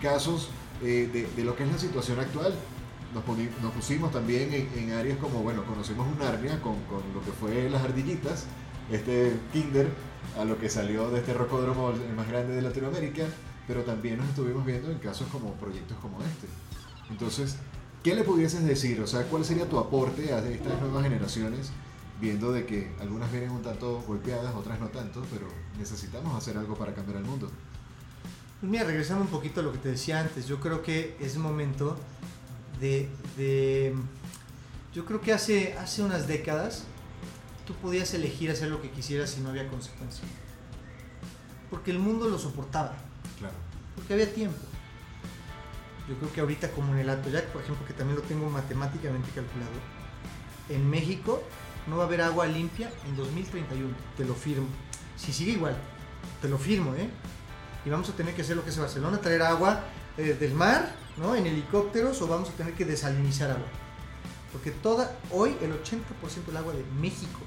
[0.00, 0.48] casos
[0.82, 2.54] eh, de, de lo que es la situación actual?
[3.12, 3.24] Nos,
[3.60, 7.32] nos pusimos también en, en áreas como, bueno, conocemos un Narnia con, con lo que
[7.32, 8.46] fue las ardillitas,
[8.90, 9.86] este Kinder,
[10.40, 13.24] a lo que salió de este rocódromo el más grande de Latinoamérica,
[13.66, 16.46] pero también nos estuvimos viendo en casos como proyectos como este.
[17.10, 17.56] Entonces,
[18.02, 19.00] ¿qué le pudieses decir?
[19.00, 21.70] O sea, ¿cuál sería tu aporte a estas nuevas generaciones?
[22.20, 25.46] Viendo de que algunas vienen un tanto golpeadas, otras no tanto, pero
[25.78, 27.48] necesitamos hacer algo para cambiar el mundo.
[28.60, 31.36] Pues mira, regresando un poquito a lo que te decía antes, yo creo que es
[31.36, 31.96] momento
[32.80, 33.94] de, de-
[34.92, 36.84] yo creo que hace, hace unas décadas
[37.66, 40.26] tú podías elegir hacer lo que quisieras y no había consecuencias.
[41.70, 42.96] Porque el mundo lo soportaba,
[43.38, 43.54] Claro.
[43.94, 44.56] porque había tiempo.
[46.08, 49.28] Yo creo que ahorita como en el Atoyac, por ejemplo, que también lo tengo matemáticamente
[49.30, 49.72] calculado,
[50.68, 51.42] en México
[51.86, 54.66] no va a haber agua limpia en 2031, te lo firmo.
[55.16, 55.76] Si sigue igual,
[56.40, 57.08] te lo firmo, ¿eh?
[57.84, 59.84] Y vamos a tener que hacer lo que es Barcelona, traer agua
[60.16, 61.34] eh, del mar, ¿no?
[61.34, 63.66] En helicópteros o vamos a tener que desalinizar agua.
[64.52, 67.40] Porque toda, hoy el 80% del agua de México,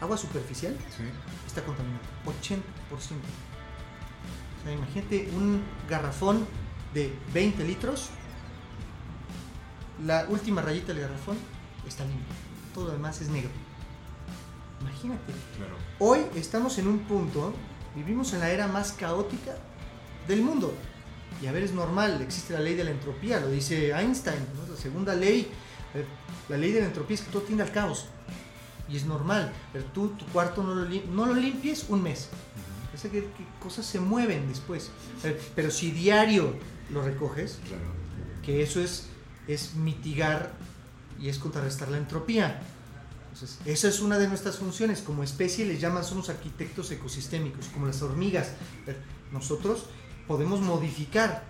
[0.00, 1.02] agua superficial, Sí.
[1.46, 2.00] está contaminada.
[2.24, 2.62] 80%.
[4.60, 6.46] O sea, imagínate un garrafón
[6.94, 8.08] de 20 litros.
[10.04, 11.36] La última rayita del garrafón
[11.86, 12.34] está limpia.
[12.72, 13.50] Todo lo demás es negro.
[14.80, 15.32] Imagínate.
[15.56, 15.76] Claro.
[15.98, 17.52] Hoy estamos en un punto,
[17.94, 19.56] vivimos en la era más caótica
[20.26, 20.74] del mundo.
[21.42, 24.72] Y a ver, es normal, existe la ley de la entropía, lo dice Einstein, ¿no?
[24.72, 25.50] la segunda ley.
[26.48, 28.06] La ley de la entropía es que todo tiende al caos.
[28.88, 32.28] Y es normal, pero tú tu cuarto no lo, no lo limpies un mes.
[32.94, 34.90] O sea, que, que cosas se mueven después.
[35.22, 36.54] Pero, pero si diario
[36.90, 37.82] lo recoges, Claro.
[38.44, 39.06] que eso es,
[39.48, 40.52] es mitigar
[41.20, 42.60] y es contrarrestar la entropía.
[43.32, 45.00] Entonces, esa es una de nuestras funciones.
[45.02, 48.50] Como especie les llaman, somos arquitectos ecosistémicos, como las hormigas.
[49.32, 49.86] Nosotros
[50.28, 51.42] podemos modificar.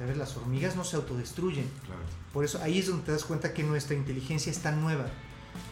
[0.00, 1.68] A ver, las hormigas no se autodestruyen.
[1.84, 2.00] Claro.
[2.32, 5.06] Por eso ahí es donde te das cuenta que nuestra inteligencia es tan nueva.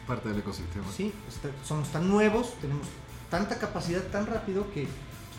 [0.06, 0.84] Parte del ecosistema.
[0.94, 1.12] ¿sí?
[1.28, 2.86] Está- somos tan nuevos, tenemos
[3.30, 4.86] tanta capacidad tan rápido que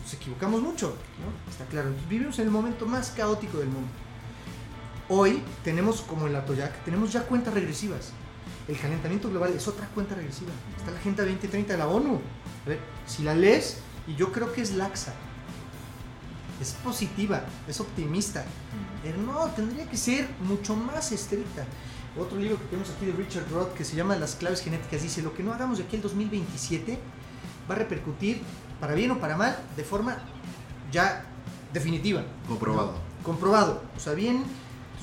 [0.10, 0.88] nos equivocamos mucho.
[0.88, 1.52] ¿no?
[1.52, 1.90] Está claro.
[1.90, 3.90] Entonces, vivimos en el momento más caótico del mundo.
[5.08, 8.12] Hoy tenemos, como el Atoyac, tenemos ya cuentas regresivas.
[8.68, 10.52] El calentamiento global es otra cuenta regresiva.
[10.78, 12.20] Está la Agenda 2030 de la ONU.
[12.66, 15.14] A ver, si la lees, y yo creo que es laxa,
[16.62, 18.46] es positiva, es optimista.
[19.04, 21.66] Pero no, tendría que ser mucho más estricta.
[22.20, 25.22] Otro libro que tenemos aquí de Richard Roth que se llama Las claves genéticas dice,
[25.22, 27.00] lo que no hagamos de aquí al 2027
[27.70, 28.42] va a repercutir,
[28.80, 30.18] para bien o para mal, de forma
[30.92, 31.24] ya
[31.74, 32.24] definitiva.
[32.48, 32.94] Comprobado.
[32.94, 33.24] ¿no?
[33.24, 33.82] Comprobado.
[33.96, 34.44] O sea, bien,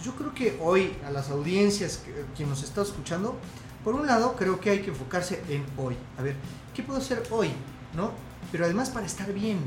[0.05, 3.39] yo creo que hoy a las audiencias, que, quien nos está escuchando,
[3.85, 5.97] por un lado creo que hay que enfocarse en hoy.
[6.19, 6.37] A ver,
[6.75, 7.51] ¿qué puedo hacer hoy?
[7.95, 8.13] ¿No?
[8.53, 9.59] Pero además para estar bien,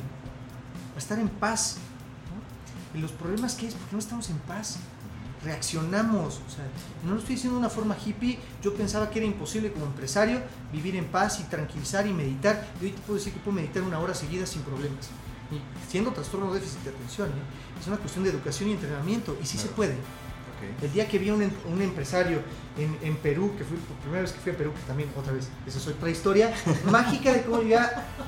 [0.89, 1.77] para estar en paz.
[2.93, 2.99] ¿no?
[2.99, 4.77] Y los problemas que es porque no estamos en paz.
[5.43, 6.65] Reaccionamos, o sea,
[7.05, 8.37] no lo estoy diciendo de una forma hippie.
[8.61, 10.41] Yo pensaba que era imposible como empresario
[10.73, 12.67] vivir en paz y tranquilizar y meditar.
[12.81, 15.07] Y hoy te puedo decir que puedo meditar una hora seguida sin problemas.
[15.51, 17.79] Y siendo trastorno de déficit de atención, ¿eh?
[17.79, 19.37] es una cuestión de educación y entrenamiento.
[19.41, 19.95] Y sí se puede.
[20.81, 22.41] El día que vi a un, em- un empresario
[22.77, 25.31] en, en Perú, que fui por primera vez que fui a Perú, que también otra
[25.31, 26.53] vez, esa es otra historia
[26.91, 27.79] mágica de cómo llegué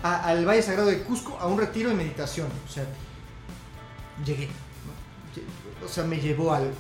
[0.02, 2.48] al Valle Sagrado de Cusco a un retiro de meditación.
[2.66, 2.86] O sea,
[4.26, 4.48] llegué.
[5.86, 6.72] O sea, me llevó algo.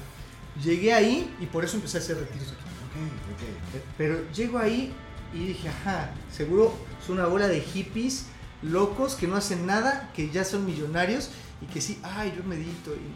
[0.64, 2.62] Llegué ahí y por eso empecé a hacer retiros aquí.
[2.92, 3.82] Ok, ok.
[3.98, 4.94] Pero llego ahí
[5.34, 8.26] y dije, ajá, seguro es una bola de hippies
[8.62, 12.94] locos que no hacen nada, que ya son millonarios y que sí, ay, yo medito.
[12.94, 13.14] Y...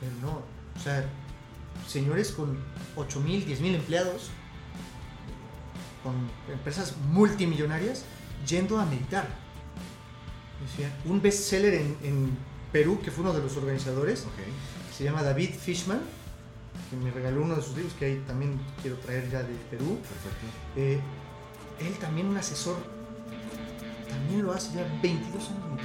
[0.00, 0.42] Pero no,
[0.76, 1.08] o sea,
[1.88, 2.58] señores con
[2.96, 4.30] 8 mil, 10 mil empleados,
[6.02, 6.14] con
[6.52, 8.04] empresas multimillonarias,
[8.46, 9.28] yendo a meditar.
[10.62, 12.38] Decía, un bestseller en, en
[12.72, 14.26] Perú, que fue uno de los organizadores,
[14.96, 16.00] se llama David Fishman,
[16.88, 19.98] que me regaló uno de sus libros que ahí también quiero traer ya de Perú.
[20.00, 20.46] Perfecto.
[20.76, 21.00] Eh,
[21.80, 22.76] él también un asesor,
[24.08, 25.80] también lo hace ya 22 años.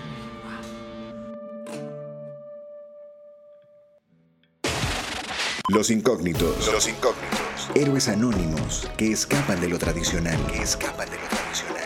[5.67, 6.71] Los incógnitos.
[6.71, 7.71] Los incógnitos.
[7.73, 10.37] Héroes anónimos que escapan de lo tradicional.
[10.45, 11.84] Que escapan de lo tradicional.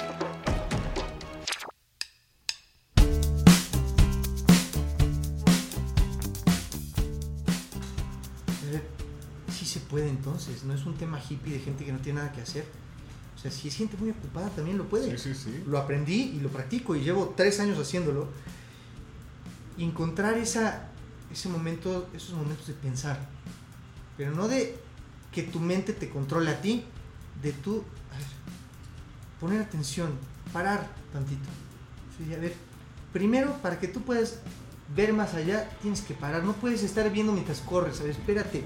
[9.89, 12.65] Puede entonces, no es un tema hippie de gente que no tiene nada que hacer.
[13.35, 15.17] O sea, si es gente muy ocupada también lo puede.
[15.17, 15.63] Sí, sí, sí.
[15.65, 18.27] Lo aprendí y lo practico y llevo tres años haciéndolo.
[19.77, 20.89] Y encontrar esa,
[21.31, 23.17] ese momento, esos momentos de pensar.
[24.17, 24.77] Pero no de
[25.31, 26.83] que tu mente te controle a ti,
[27.41, 28.27] de tú a ver,
[29.39, 30.11] poner atención,
[30.51, 31.47] parar tantito.
[32.17, 32.53] Sí, a ver,
[33.13, 34.39] primero para que tú puedas
[34.95, 36.43] ver más allá, tienes que parar.
[36.43, 38.01] No puedes estar viendo mientras corres.
[38.01, 38.63] A ver, espérate.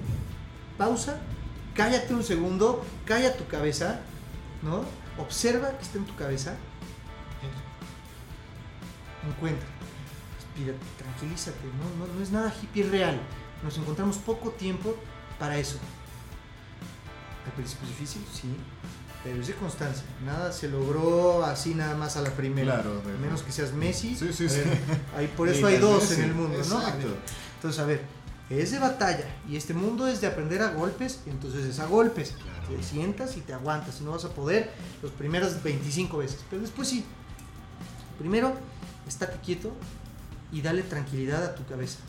[0.78, 1.20] Pausa,
[1.76, 4.00] cállate un segundo, calla tu cabeza,
[4.62, 4.84] ¿no?
[5.18, 6.56] Observa que está en tu cabeza.
[9.28, 9.68] Encuentra,
[10.36, 12.06] respira, tranquilízate, ¿no?
[12.06, 13.20] No, no es nada hippie real.
[13.64, 14.96] Nos encontramos poco tiempo
[15.40, 15.78] para eso.
[17.46, 18.54] Al principio es difícil, sí,
[19.24, 20.04] pero es de constancia.
[20.26, 22.74] Nada se logró así nada más a la primera.
[22.82, 24.16] Claro, menos que seas Messi.
[24.16, 24.58] Sí, sí, sí.
[24.60, 24.80] ver,
[25.18, 26.80] hay- por eso hay dos en el mundo, ¿no?
[26.80, 27.08] Exacto.
[27.56, 28.02] Entonces, a ver,
[28.62, 32.32] es de batalla y este mundo es de aprender a golpes, entonces es a golpes.
[32.32, 32.76] Claro.
[32.76, 36.62] Te sientas y te aguantas y no vas a poder los primeras 25 veces, pero
[36.62, 37.06] después sí.
[38.18, 38.54] Primero,
[39.08, 39.74] estate quieto
[40.52, 42.00] y dale tranquilidad a tu cabeza.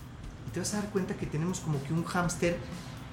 [0.46, 2.56] Y te vas a dar cuenta que tenemos como que un hámster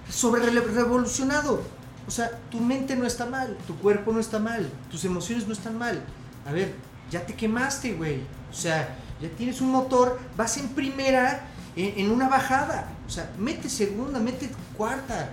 [0.09, 1.61] sobre revolucionado.
[2.07, 5.53] O sea, tu mente no está mal, tu cuerpo no está mal, tus emociones no
[5.53, 6.03] están mal.
[6.45, 6.73] A ver,
[7.09, 8.21] ya te quemaste, güey.
[8.49, 12.89] O sea, ya tienes un motor, vas en primera en, en una bajada.
[13.07, 15.29] O sea, mete segunda, mete cuarta.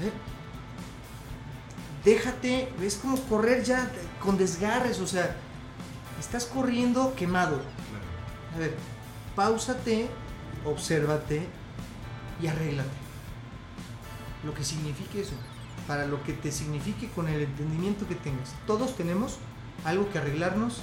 [0.00, 0.12] ¿eh?
[2.04, 3.90] Déjate, es como correr ya
[4.22, 5.36] con desgarres, o sea,
[6.18, 7.60] estás corriendo quemado.
[8.54, 8.74] A ver,
[9.36, 10.08] pausate,
[10.64, 11.46] obsérvate
[12.40, 12.88] y arréglate.
[14.44, 15.34] Lo que signifique eso,
[15.86, 18.54] para lo que te signifique con el entendimiento que tengas.
[18.66, 19.38] Todos tenemos
[19.84, 20.80] algo que arreglarnos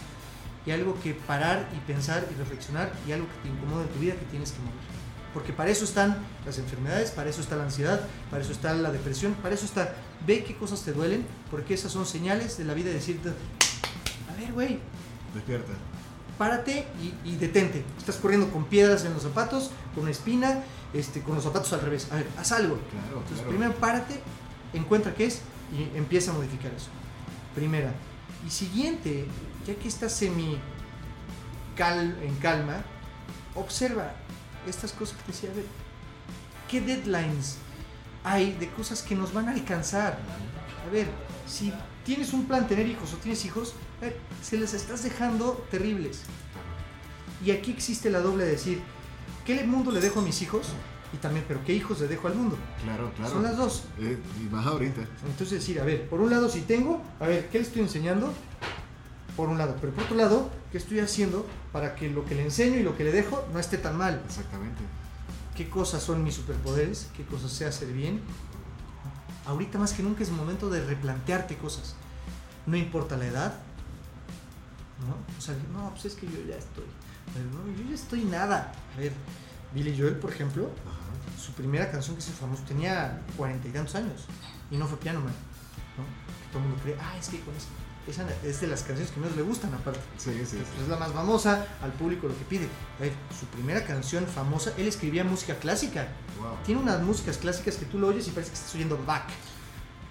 [0.67, 3.99] y algo que parar y pensar y reflexionar y algo que te incomoda en tu
[3.99, 4.73] vida que tienes que mover.
[5.33, 8.91] Porque para eso están las enfermedades, para eso está la ansiedad, para eso está la
[8.91, 9.95] depresión, para eso está,
[10.25, 14.39] ve qué cosas te duelen, porque esas son señales de la vida de decirte, a
[14.39, 14.79] ver, güey,
[15.33, 15.73] Despierta.
[16.37, 17.83] párate y, y detente.
[17.97, 20.63] Estás corriendo con piedras en los zapatos, con una espina,
[20.93, 22.07] este, con los zapatos al revés.
[22.11, 22.75] A ver, haz algo.
[22.91, 23.49] Claro, Entonces, claro.
[23.49, 24.19] primero párate,
[24.73, 25.41] encuentra qué es
[25.71, 26.87] y empieza a modificar eso.
[27.53, 27.91] Primera.
[28.45, 29.25] Y siguiente,
[29.67, 30.57] ya que estás semi
[31.75, 32.83] cal, en calma,
[33.53, 34.13] observa
[34.65, 35.65] estas cosas que te decía, a ver,
[36.69, 37.57] ¿qué deadlines
[38.23, 40.17] hay de cosas que nos van a alcanzar?
[40.87, 41.07] A ver,
[41.45, 41.73] si
[42.05, 46.21] tienes un plan tener hijos o tienes hijos, a ver, se les estás dejando terribles.
[47.45, 48.81] Y aquí existe la doble de decir,
[49.45, 50.69] ¿qué mundo le dejo a mis hijos?
[51.13, 52.57] Y también, pero ¿qué hijos le dejo al mundo?
[52.83, 53.31] Claro, claro.
[53.31, 53.83] Son las dos.
[53.99, 55.01] Eh, y más ahorita.
[55.25, 58.33] Entonces decir, a ver, por un lado si tengo, a ver, ¿qué le estoy enseñando?
[59.37, 62.43] Por un lado, pero por otro lado, ¿qué estoy haciendo para que lo que le
[62.43, 64.19] enseño y lo que le dejo no esté tan mal?
[64.25, 64.81] Exactamente.
[65.55, 67.07] ¿Qué cosas son mis superpoderes?
[67.15, 68.21] ¿Qué cosas sé hacer bien?
[69.45, 71.95] Ahorita más que nunca es momento de replantearte cosas.
[72.65, 73.53] No importa la edad.
[75.07, 75.15] ¿No?
[75.37, 76.85] O sea, no, pues es que yo ya estoy.
[77.53, 78.73] No, yo ya estoy nada.
[78.95, 79.13] A ver,
[79.73, 81.39] Billy Joel, por ejemplo, Ajá.
[81.39, 84.25] su primera canción que se famoso tenía cuarenta y tantos años
[84.71, 85.33] y no fue Piano Man.
[85.97, 86.03] ¿no?
[86.03, 87.67] Que todo el mundo cree, ah, es que con eso.
[88.07, 89.99] Esa es de las canciones que menos le gustan, aparte.
[90.17, 90.57] Sí, sí, sí.
[90.81, 92.67] Es la más famosa, al público lo que pide.
[92.97, 96.07] A ver, su primera canción famosa, él escribía música clásica.
[96.39, 96.57] Wow.
[96.65, 99.27] Tiene unas músicas clásicas que tú lo oyes y parece que estás oyendo Bach,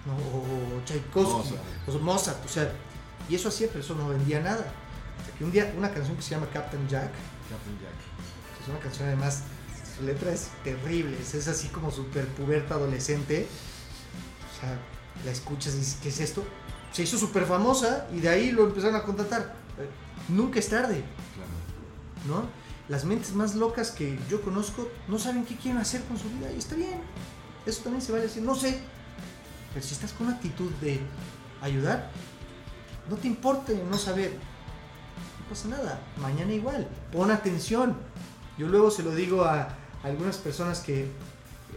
[0.05, 0.13] ¿no?
[0.15, 1.63] o Tchaikovsky, Mozart.
[1.87, 2.71] o Mozart, o sea,
[3.27, 4.71] y eso hacía, pero eso no vendía nada.
[5.19, 7.11] Hasta que un día, una canción que se llama Captain Jack,
[7.49, 8.61] Captain Jack.
[8.61, 9.41] es una canción además,
[9.97, 13.47] su letra es terrible, es, así como súper puberta adolescente.
[14.55, 14.77] O sea,
[15.25, 16.45] la escuchas y dices, ¿qué es esto?
[16.97, 19.53] Se hizo súper famosa y de ahí lo empezaron a contratar.
[20.29, 21.03] Nunca es tarde.
[22.25, 22.41] Claro.
[22.41, 22.49] ¿no?
[22.89, 26.51] Las mentes más locas que yo conozco no saben qué quieren hacer con su vida
[26.51, 26.99] y está bien.
[27.67, 28.79] Eso también se vale decir, no sé.
[29.75, 30.99] Pero si estás con una actitud de
[31.61, 32.09] ayudar,
[33.11, 34.31] no te importe no saber.
[34.31, 36.01] No pasa nada.
[36.19, 36.87] Mañana igual.
[37.11, 37.95] Pon atención.
[38.57, 39.69] Yo luego se lo digo a
[40.01, 41.11] algunas personas que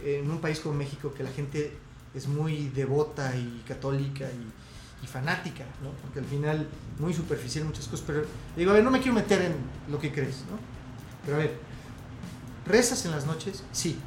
[0.03, 1.77] en un país como México que la gente
[2.15, 4.60] es muy devota y católica y,
[5.03, 5.89] y fanática, ¿no?
[6.01, 6.67] Porque al final
[6.99, 8.25] muy superficial muchas cosas, pero
[8.55, 9.55] digo, a ver, no me quiero meter en
[9.91, 10.57] lo que crees, ¿no?
[11.25, 11.57] Pero a ver,
[12.65, 13.63] ¿rezas en las noches?
[13.71, 13.97] Sí.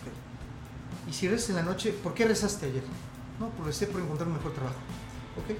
[0.00, 1.10] Ok.
[1.10, 2.82] Y si rezas en la noche, ¿por qué rezaste ayer?
[3.38, 4.76] No, pues recé por encontrar un mejor trabajo.
[5.36, 5.56] ¿Ok?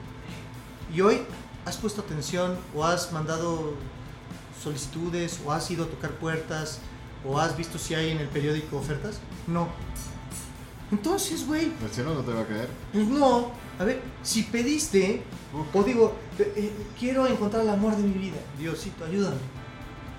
[0.94, 1.20] Y hoy
[1.66, 3.74] has puesto atención o has mandado
[4.62, 6.80] solicitudes o has ido a tocar puertas
[7.24, 9.20] o has visto si hay en el periódico ofertas?
[9.46, 9.68] No.
[10.90, 12.68] Entonces, güey, El cielo no te va a caer.
[12.92, 13.50] pues no.
[13.78, 15.22] A ver, si pediste,
[15.72, 19.36] o digo, eh, quiero encontrar el amor de mi vida, Diosito, ayúdame.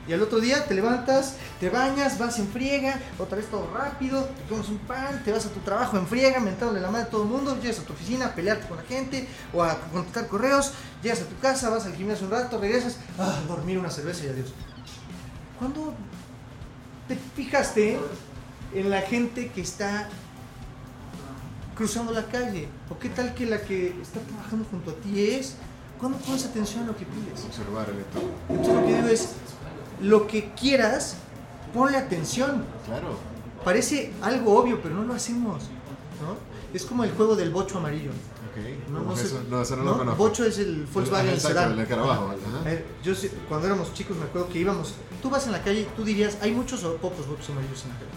[0.07, 4.23] Y al otro día te levantas, te bañas, vas en friega, otra vez todo rápido,
[4.23, 7.09] te comes un pan, te vas a tu trabajo en friega, mentándole la madre a
[7.09, 10.27] todo el mundo, llegas a tu oficina a pelearte con la gente o a contestar
[10.27, 10.71] correos,
[11.03, 14.29] llegas a tu casa, vas al gimnasio un rato, regresas, a dormir una cerveza y
[14.29, 14.51] adiós.
[15.59, 15.93] ¿Cuándo
[17.07, 17.99] te fijaste
[18.73, 20.09] en la gente que está
[21.79, 22.67] cruzando la calle?
[22.89, 25.55] ¿O qué tal que la que está trabajando junto a ti es?
[25.97, 27.45] ¿Cuándo pones atención a lo que pides?
[27.45, 28.29] Observar el entorno.
[28.49, 29.29] Entonces lo que digo es,
[30.01, 31.15] lo que quieras,
[31.73, 32.65] ponle atención.
[32.85, 33.15] Claro.
[33.63, 35.63] Parece algo obvio, pero no lo hacemos.
[36.21, 36.35] ¿no?
[36.73, 38.11] Es como el juego del bocho amarillo.
[38.89, 39.43] No, ¿Cómo no sé- eso?
[39.49, 39.91] No, eso no, ¿no?
[39.91, 40.23] lo conozco.
[40.23, 41.79] Bocho es el Volkswagen exacto, Sedán.
[41.79, 42.33] el Carabajo,
[43.03, 43.13] yo
[43.47, 46.51] cuando éramos chicos me acuerdo que íbamos, tú vas en la calle, tú dirías, hay
[46.51, 48.09] muchos o pocos bochos amarillos en la calle.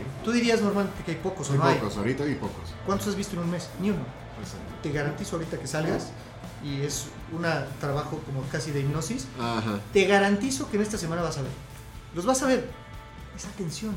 [0.00, 0.24] Ok.
[0.24, 1.74] Tú dirías normalmente que hay pocos o Hay no hay.
[1.78, 2.74] pocos, ahorita hay pocos.
[2.86, 3.68] ¿Cuántos has visto en un mes?
[3.80, 4.00] Ni uno.
[4.40, 4.66] Exacto.
[4.82, 6.08] Te garantizo ahorita que salgas
[6.64, 7.42] y es un
[7.80, 9.26] trabajo como casi de hipnosis.
[9.40, 9.78] Ajá.
[9.92, 11.52] Te garantizo que en esta semana vas a ver.
[12.14, 12.68] Los vas a ver.
[13.36, 13.94] Es atención.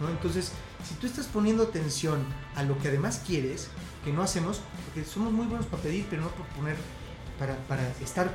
[0.00, 0.08] ¿no?
[0.10, 0.50] Entonces,
[0.86, 2.18] si tú estás poniendo atención
[2.56, 3.68] a lo que además quieres,
[4.06, 6.76] que no hacemos, porque somos muy buenos para pedir, pero no por poner,
[7.40, 8.30] para, para estar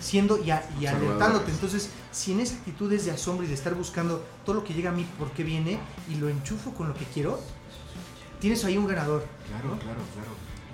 [0.00, 1.08] siendo y, a- y Observadores.
[1.08, 1.50] alertándote.
[1.50, 4.74] Entonces, si en esa actitud es de asombro y de estar buscando todo lo que
[4.74, 7.40] llega a mí, por qué viene, y lo enchufo con lo que quiero,
[8.38, 9.24] tienes ahí un ganador.
[9.48, 9.78] Claro, ¿no?
[9.78, 10.28] claro, claro.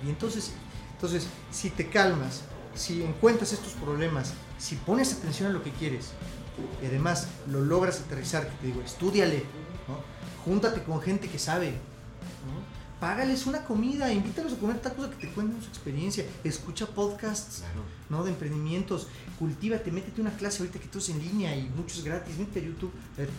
[0.05, 0.51] Y entonces,
[0.95, 2.41] entonces, si te calmas,
[2.75, 6.11] si encuentras estos problemas, si pones atención a lo que quieres
[6.83, 9.45] y además lo logras aterrizar, que te digo, estudiale,
[9.87, 9.97] ¿no?
[10.43, 12.80] júntate con gente que sabe, ¿no?
[13.05, 17.57] Págales una comida, invítalos a comer tacos a que te cuenten su experiencia, escucha podcasts
[17.59, 17.81] Claro.
[18.09, 18.23] ¿no?
[18.23, 19.07] de emprendimientos,
[19.39, 22.63] cultívate, métete una clase ahorita que tú es en línea y muchos gratis, métete a
[22.69, 23.29] YouTube a ver,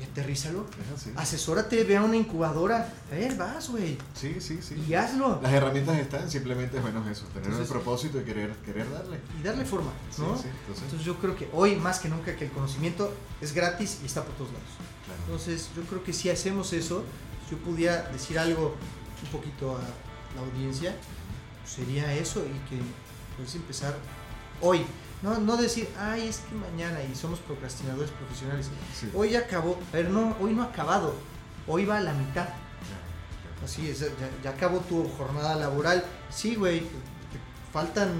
[0.00, 0.66] y aterrízalo.
[0.94, 1.10] Así.
[1.16, 4.76] Asesórate, ve a una incubadora, a ver, vas, güey, Sí, sí, sí.
[4.88, 5.40] y hazlo.
[5.42, 9.18] Las herramientas están, simplemente es bueno eso, tener Entonces- el propósito y querer, querer darle.
[9.40, 10.36] y darle forma, Sí, ¿no?
[10.36, 13.98] sí, entonces, Entonces yo creo que hoy más que nunca que el conocimiento es gratis
[14.02, 14.68] y está por todos lados.
[15.06, 15.20] claro.
[15.26, 17.02] Entonces yo creo que si hacemos eso,
[17.50, 18.74] yo pudiera decir algo
[19.22, 20.94] un poquito a la audiencia,
[21.60, 22.80] pues sería eso y que
[23.36, 23.94] pues empezar
[24.60, 24.84] hoy.
[25.22, 28.68] No, no decir, ay, es que mañana y somos procrastinadores profesionales.
[28.98, 29.10] Sí.
[29.14, 31.14] Hoy ya acabó, ver, no, hoy no ha acabado,
[31.66, 32.48] hoy va a la mitad.
[33.64, 34.08] Así es, ya,
[34.42, 36.04] ya acabó tu jornada laboral.
[36.28, 37.38] Sí, güey, te
[37.72, 38.10] faltan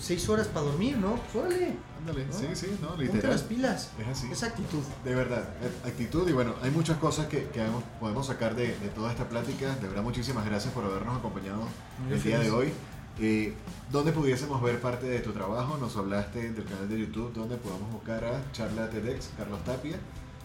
[0.00, 1.16] seis horas para dormir, ¿no?
[1.16, 1.76] Pues órale.
[1.98, 2.32] Ándale, ¿no?
[2.32, 3.30] sí, sí, no, Ponte literal.
[3.32, 3.90] las pilas.
[4.00, 4.28] Es así.
[4.32, 4.80] Esa actitud.
[5.04, 7.62] De verdad, eh, actitud y bueno, hay muchas cosas que, que
[8.00, 9.74] podemos sacar de, de toda esta plática.
[9.76, 11.62] De verdad, muchísimas gracias por habernos acompañado
[12.08, 12.52] Yo el día de feliz.
[12.58, 12.72] hoy.
[13.18, 13.52] Eh,
[13.92, 15.76] ¿Dónde pudiésemos ver parte de tu trabajo?
[15.76, 19.98] Nos hablaste del canal de YouTube, donde podamos buscar a Charla TEDx, Carlos Tapia.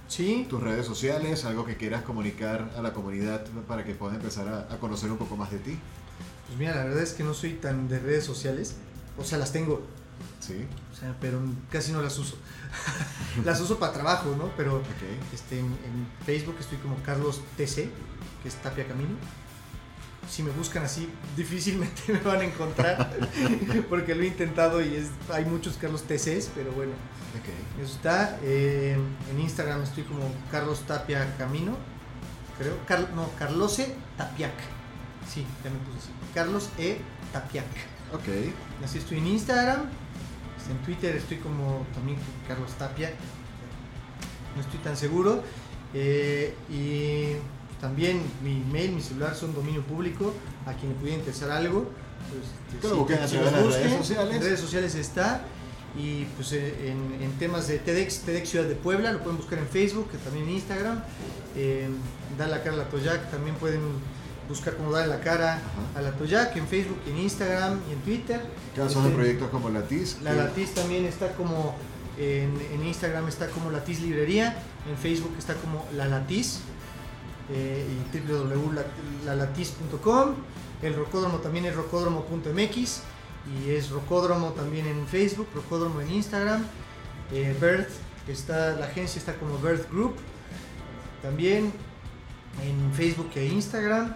[0.07, 4.47] Sí, Tus redes sociales, algo que quieras comunicar a la comunidad para que puedan empezar
[4.47, 5.79] a, a conocer un poco más de ti.
[6.47, 8.75] pues mira, la verdad es que no soy tan de redes sociales.
[9.17, 9.85] O sea, las tengo,
[10.39, 11.39] Sí, o sea, pero
[11.71, 12.37] casi no las uso.
[13.45, 14.51] las uso para trabajo, ¿no?
[14.55, 14.85] Pero ok.
[15.33, 17.89] este, en, en Facebook estoy como Carlos TC,
[18.41, 19.15] que es Tapia Camino.
[20.29, 23.11] Si me buscan así, difícilmente me van a encontrar,
[23.89, 26.93] porque lo he intentado y es, hay muchos Carlos TCs, pero bueno,
[27.39, 27.81] ok.
[27.83, 28.37] eso está.
[28.43, 28.97] Eh,
[29.31, 31.75] en Instagram estoy como Carlos Tapia Camino,
[32.59, 32.77] creo.
[32.87, 33.95] Car- no, Carlos E.
[34.17, 34.53] Tapiac.
[35.31, 36.09] Sí, ya me puse así.
[36.33, 36.99] Carlos E.
[37.33, 37.65] Tapiac.
[38.15, 39.81] Ok, Así estoy en Instagram.
[40.69, 43.11] En Twitter estoy como también Carlos Tapia.
[44.55, 45.43] No estoy tan seguro.
[45.93, 47.35] Eh, y
[47.81, 50.33] también mi mail, mi celular son dominio público.
[50.65, 51.89] A quien le pudiera interesar algo.
[52.29, 54.35] Pues, este, a si las redes sociales.
[54.35, 55.41] En redes sociales está.
[55.97, 59.59] Y pues eh, en, en temas de TEDx, TEDx Ciudad de Puebla, lo pueden buscar
[59.59, 61.01] en Facebook, también en Instagram.
[61.55, 61.87] Eh,
[62.37, 63.79] Dale la cara a la Toyac, también pueden
[64.47, 65.99] buscar cómo darle la cara Ajá.
[65.99, 68.41] a la Toyac en Facebook, en Instagram y en Twitter.
[68.75, 70.17] casos de Este, proyectos como Latiz.
[70.21, 71.75] La que- Latiz también está como
[72.17, 74.55] en, en Instagram está como Latiz Librería,
[74.89, 76.59] en Facebook está como La Latiz
[77.51, 78.17] eh, y
[79.25, 80.35] www.lalatiz.com.
[80.81, 83.01] El Rocódromo también es rocódromo.mx
[83.65, 86.63] y es Rocódromo también en Facebook, Rocódromo en Instagram.
[87.31, 87.89] Eh, Birth,
[88.27, 90.15] está, la agencia está como Birth Group,
[91.21, 91.71] también
[92.63, 94.15] en Facebook e Instagram.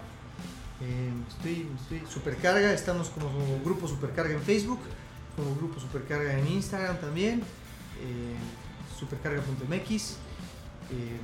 [0.82, 3.30] Eh, estoy, estoy Supercarga, estamos como
[3.64, 4.80] Grupo Supercarga en Facebook,
[5.36, 7.40] como Grupo Supercarga en Instagram también,
[8.02, 8.36] eh,
[8.98, 9.92] supercarga.mx.
[10.92, 11.20] eh,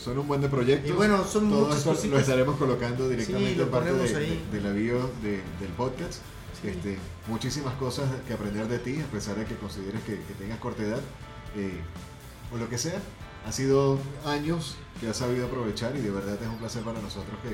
[0.00, 0.88] Son un buen de proyectos.
[0.90, 4.44] Y bueno, son Todo muchas esto lo estaremos colocando directamente Sí, en parte de, ahí.
[4.50, 6.20] de- de la bio de- del podcast.
[6.62, 6.68] Sí.
[6.68, 10.58] Este, muchísimas cosas que aprender de ti, a pesar de que consideres que, que tengas
[10.58, 11.00] corta edad
[11.56, 11.80] eh,
[12.52, 13.00] o lo que sea.
[13.46, 17.36] Ha sido años que has sabido aprovechar y de verdad es un placer para nosotros
[17.42, 17.50] que,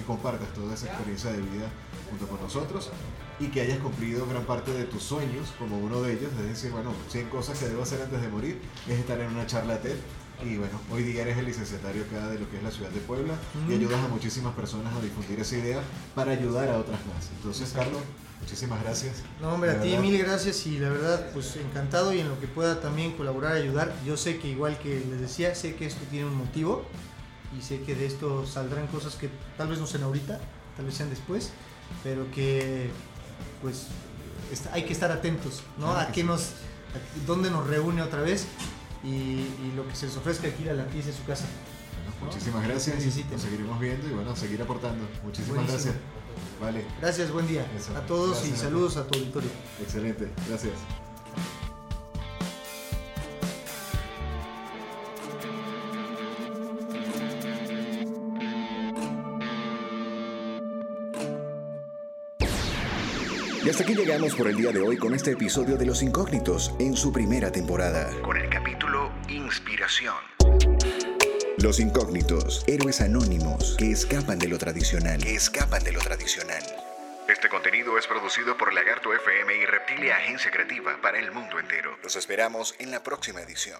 [0.00, 1.68] que compartas toda esa experiencia de vida
[2.08, 2.90] junto con nosotros
[3.38, 6.70] y que hayas cumplido gran parte de tus sueños, como uno de ellos, es decir,
[6.72, 9.96] bueno, 100 cosas que debo hacer antes de morir, es estar en una charla TED.
[10.44, 13.00] Y bueno, hoy día eres el licenciatario acá de lo que es la ciudad de
[13.00, 13.34] Puebla
[13.68, 13.74] y Mm.
[13.78, 15.80] ayudas a muchísimas personas a difundir esa idea
[16.14, 17.28] para ayudar a otras más.
[17.36, 17.90] Entonces, Exacto.
[17.92, 18.02] Carlos,
[18.40, 19.22] muchísimas gracias.
[19.42, 20.02] No, hombre, a ti verdad.
[20.02, 23.92] mil gracias y la verdad, pues encantado y en lo que pueda también colaborar, ayudar.
[24.06, 26.84] Yo sé que igual que les decía, sé que esto tiene un motivo
[27.58, 30.38] y sé que de esto saldrán cosas que tal vez no sean ahorita,
[30.76, 31.50] tal vez sean después,
[32.04, 32.90] pero que
[33.62, 33.86] pues
[34.72, 35.86] hay que estar atentos, ¿no?
[35.92, 36.26] Claro a qué sí.
[36.26, 38.46] nos, a dónde nos reúne otra vez
[39.04, 41.44] y, y lo que se les ofrezca aquí a la Latiz en su casa.
[42.18, 42.96] Bueno, muchísimas gracias.
[42.96, 43.32] Necesiten.
[43.32, 45.06] Nos seguiremos viendo y bueno, seguir aportando.
[45.24, 45.92] Muchísimas Buenísimo.
[45.92, 45.94] gracias.
[46.60, 47.96] Vale, Gracias, buen día Eso.
[47.96, 49.50] a todos Gracias y saludos a tu auditorio.
[49.80, 50.30] excelente.
[50.48, 51.09] Gracias.
[63.70, 66.74] Y hasta aquí llegamos por el día de hoy con este episodio de Los Incógnitos
[66.80, 68.10] en su primera temporada.
[68.20, 70.16] Con el capítulo Inspiración.
[71.56, 75.22] Los Incógnitos, héroes anónimos que escapan de lo tradicional.
[75.22, 76.64] Que escapan de lo tradicional.
[77.28, 81.96] Este contenido es producido por Lagarto FM y Reptilia Agencia Creativa para el mundo entero.
[82.02, 83.78] Los esperamos en la próxima edición.